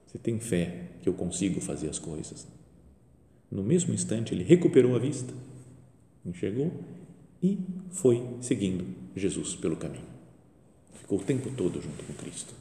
Você 0.05 0.18
tem 0.18 0.40
fé 0.40 0.88
que 1.00 1.09
eu 1.09 1.14
consigo 1.14 1.61
fazer 1.61 1.88
as 1.88 2.00
coisas. 2.00 2.48
No 3.48 3.62
mesmo 3.62 3.94
instante, 3.94 4.35
ele 4.35 4.42
recuperou 4.42 4.96
a 4.96 4.98
vista 4.98 5.33
enxergou 6.24 6.72
e 7.42 7.59
foi 7.90 8.37
seguindo 8.40 8.85
Jesus 9.14 9.55
pelo 9.55 9.76
caminho. 9.76 10.05
Ficou 10.94 11.18
o 11.18 11.24
tempo 11.24 11.50
todo 11.57 11.81
junto 11.81 12.05
com 12.05 12.12
Cristo, 12.14 12.53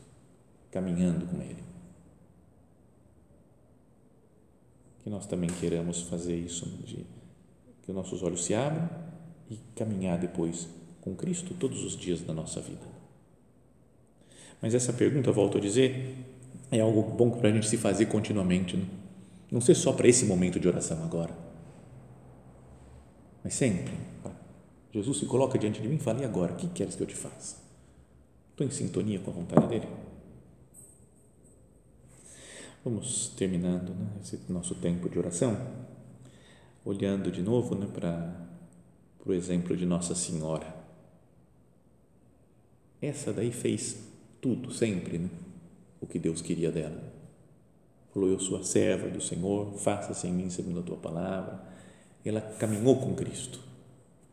caminhando 0.72 1.26
com 1.26 1.42
Ele. 1.42 1.64
Que 5.10 5.16
nós 5.16 5.26
também 5.26 5.50
queiramos 5.50 6.04
fazer 6.04 6.38
isso, 6.38 6.68
de 6.86 7.04
que 7.82 7.92
nossos 7.92 8.22
olhos 8.22 8.46
se 8.46 8.54
abram 8.54 8.88
e 9.50 9.58
caminhar 9.76 10.20
depois 10.20 10.70
com 11.02 11.16
Cristo 11.16 11.56
todos 11.56 11.84
os 11.84 11.98
dias 11.98 12.22
da 12.22 12.32
nossa 12.32 12.62
vida. 12.62 12.86
Mas 14.62 14.76
essa 14.76 14.94
pergunta, 14.94 15.32
volto 15.32 15.58
a 15.58 15.62
dizer, 15.62 16.16
é 16.70 16.80
algo 16.80 17.02
bom 17.02 17.32
para 17.32 17.50
a 17.50 17.52
gente 17.52 17.68
se 17.68 17.76
fazer 17.76 18.06
continuamente, 18.06 18.78
não, 18.78 18.86
não 19.54 19.62
ser 19.62 19.74
só 19.74 19.92
para 19.94 20.08
esse 20.08 20.26
momento 20.26 20.60
de 20.60 20.68
oração 20.68 21.04
agora 21.04 21.50
mas 23.44 23.56
sempre. 23.56 23.94
Jesus 24.94 25.18
se 25.18 25.26
coloca 25.26 25.58
diante 25.58 25.82
de 25.82 25.88
mim 25.88 25.96
e 25.96 26.00
fala: 26.00 26.22
e 26.22 26.26
agora? 26.26 26.54
O 26.54 26.56
que 26.56 26.68
queres 26.68 26.96
que 26.96 27.02
eu 27.02 27.08
te 27.08 27.16
faça? 27.16 27.58
Estou 28.52 28.66
em 28.66 28.70
sintonia 28.70 29.20
com 29.20 29.32
a 29.32 29.34
vontade 29.34 29.68
dele? 29.68 29.88
Vamos 32.84 33.30
terminando 33.30 33.90
né, 33.90 34.08
esse 34.22 34.40
nosso 34.50 34.76
tempo 34.76 35.10
de 35.10 35.20
oração, 35.20 35.58
olhando 36.86 37.32
de 37.32 37.42
novo 37.42 37.76
né, 37.76 37.88
para 37.94 38.48
o 39.26 39.34
exemplo 39.34 39.76
de 39.76 39.86
Nossa 39.86 40.16
Senhora. 40.16 40.76
Essa 43.02 43.34
daí 43.34 43.52
fez 43.52 43.98
tudo, 44.42 44.72
sempre, 44.72 45.18
né, 45.18 45.30
o 46.00 46.08
que 46.08 46.18
Deus 46.20 46.42
queria 46.42 46.72
dela. 46.72 47.02
Falou: 48.14 48.30
Eu 48.30 48.40
sou 48.40 48.58
a 48.58 48.64
serva 48.64 49.10
do 49.10 49.22
Senhor, 49.22 49.78
faça-se 49.78 50.28
em 50.28 50.34
mim 50.34 50.50
segundo 50.50 50.80
a 50.80 50.84
tua 50.84 50.98
palavra 50.98 51.70
ela 52.24 52.42
caminhou 52.42 52.98
com 52.98 53.16
Cristo. 53.16 53.60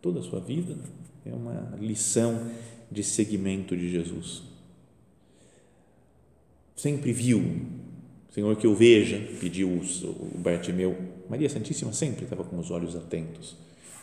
Toda 0.02 0.20
a 0.20 0.22
sua 0.22 0.40
vida 0.40 0.76
é 1.24 1.32
uma 1.32 1.76
lição 1.78 2.50
de 2.90 3.02
seguimento 3.02 3.76
de 3.76 3.90
Jesus. 3.90 4.42
Sempre 6.74 7.12
viu, 7.12 7.42
Senhor, 8.36 8.54
que 8.54 8.66
eu 8.66 8.74
veja, 8.74 9.16
pediu 9.40 9.66
o 9.70 10.38
Bartimeu. 10.38 10.94
Maria 11.26 11.48
Santíssima 11.48 11.90
sempre 11.94 12.24
estava 12.24 12.44
com 12.44 12.58
os 12.58 12.70
olhos 12.70 12.94
atentos 12.94 13.56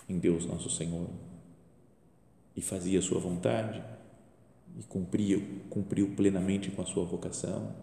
em 0.09 0.17
Deus 0.17 0.43
nosso 0.47 0.71
Senhor 0.71 1.07
e 2.55 2.59
fazia 2.59 2.97
a 2.97 3.01
sua 3.03 3.19
vontade 3.19 3.79
e 4.75 4.81
cumpria, 4.85 5.39
cumpriu 5.69 6.15
plenamente 6.15 6.71
com 6.71 6.81
a 6.81 6.85
sua 6.85 7.05
vocação. 7.05 7.75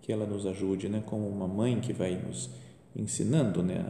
Que 0.00 0.12
ela 0.12 0.24
nos 0.24 0.46
ajude, 0.46 0.88
né, 0.88 1.02
como 1.04 1.28
uma 1.28 1.48
mãe 1.48 1.80
que 1.80 1.92
vai 1.92 2.14
nos 2.14 2.48
ensinando, 2.94 3.64
né, 3.64 3.84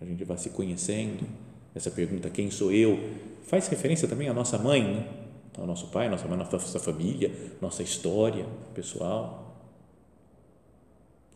a 0.00 0.04
gente 0.04 0.24
vai 0.24 0.38
se 0.38 0.50
conhecendo. 0.50 1.24
Essa 1.72 1.88
pergunta, 1.88 2.28
quem 2.28 2.50
sou 2.50 2.72
eu, 2.72 2.98
faz 3.44 3.68
referência 3.68 4.08
também 4.08 4.28
à 4.28 4.34
nossa 4.34 4.58
mãe, 4.58 4.82
né? 4.82 5.08
ao 5.56 5.68
nosso 5.68 5.86
pai, 5.86 6.08
nossa 6.08 6.26
mãe, 6.26 6.36
nossa 6.36 6.80
família, 6.80 7.32
nossa 7.60 7.84
história 7.84 8.44
pessoal. 8.74 9.49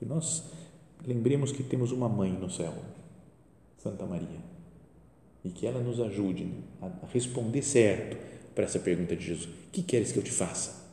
Que 0.05 0.09
nós 0.11 0.43
lembremos 1.07 1.51
que 1.51 1.62
temos 1.62 1.90
uma 1.90 2.11
mãe 2.11 2.31
no 2.31 2.51
céu, 2.51 2.75
Santa 3.79 4.05
Maria, 4.05 4.38
e 5.43 5.49
que 5.49 5.67
ela 5.67 5.81
nos 5.81 5.99
ajude 5.99 6.47
a 6.83 6.90
responder 7.11 7.62
certo 7.62 8.19
para 8.55 8.64
essa 8.64 8.79
pergunta 8.79 9.17
de 9.17 9.25
Jesus: 9.25 9.47
O 9.47 9.71
que 9.73 9.83
queres 9.83 10.12
que 10.12 10.19
eu 10.19 10.23
te 10.23 10.31
faça? 10.31 10.85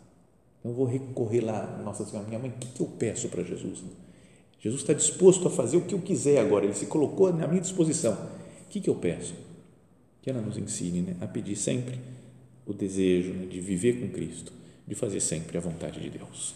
Eu 0.63 0.71
vou 0.71 0.86
recorrer 0.86 1.41
lá, 1.41 1.82
Nossa 1.84 2.06
Senhora, 2.06 2.26
minha 2.26 2.39
mãe, 2.39 2.52
o 2.52 2.54
que, 2.54 2.82
eu 2.82 2.88
peço 2.88 3.28
para 3.28 3.43
Jesus? 3.43 3.84
Jesus 4.62 4.82
está 4.82 4.93
disposto 4.93 5.45
a 5.45 5.52
fazer 5.52 5.76
o 5.76 5.82
que 5.82 5.93
eu 5.93 6.00
quiser 6.00 6.39
agora, 6.39 6.63
ele 6.63 6.74
se 6.74 6.86
colocou 6.86 7.34
na 7.34 7.45
minha 7.47 7.60
disposição. 7.60 8.13
O 8.13 8.69
que, 8.69 8.80
que 8.80 8.89
eu 8.89 8.95
peço? 8.95 9.36
Que 10.21 10.30
ela 10.30 10.41
nos 10.41 10.58
ensine 10.58 11.02
né, 11.02 11.17
a 11.19 11.28
pedir 11.28 11.58
sempre 11.58 12.00
o 12.65 12.71
desejo 12.71 13.34
né, 13.34 13.45
de 13.45 13.60
viver 13.60 14.00
com 14.00 14.08
Cristo, 14.08 14.54
de 14.88 14.95
fazer 14.95 15.19
sempre 15.19 15.58
a 15.58 15.62
vontade 15.62 16.00
de 16.00 16.10
Deus. 16.10 16.56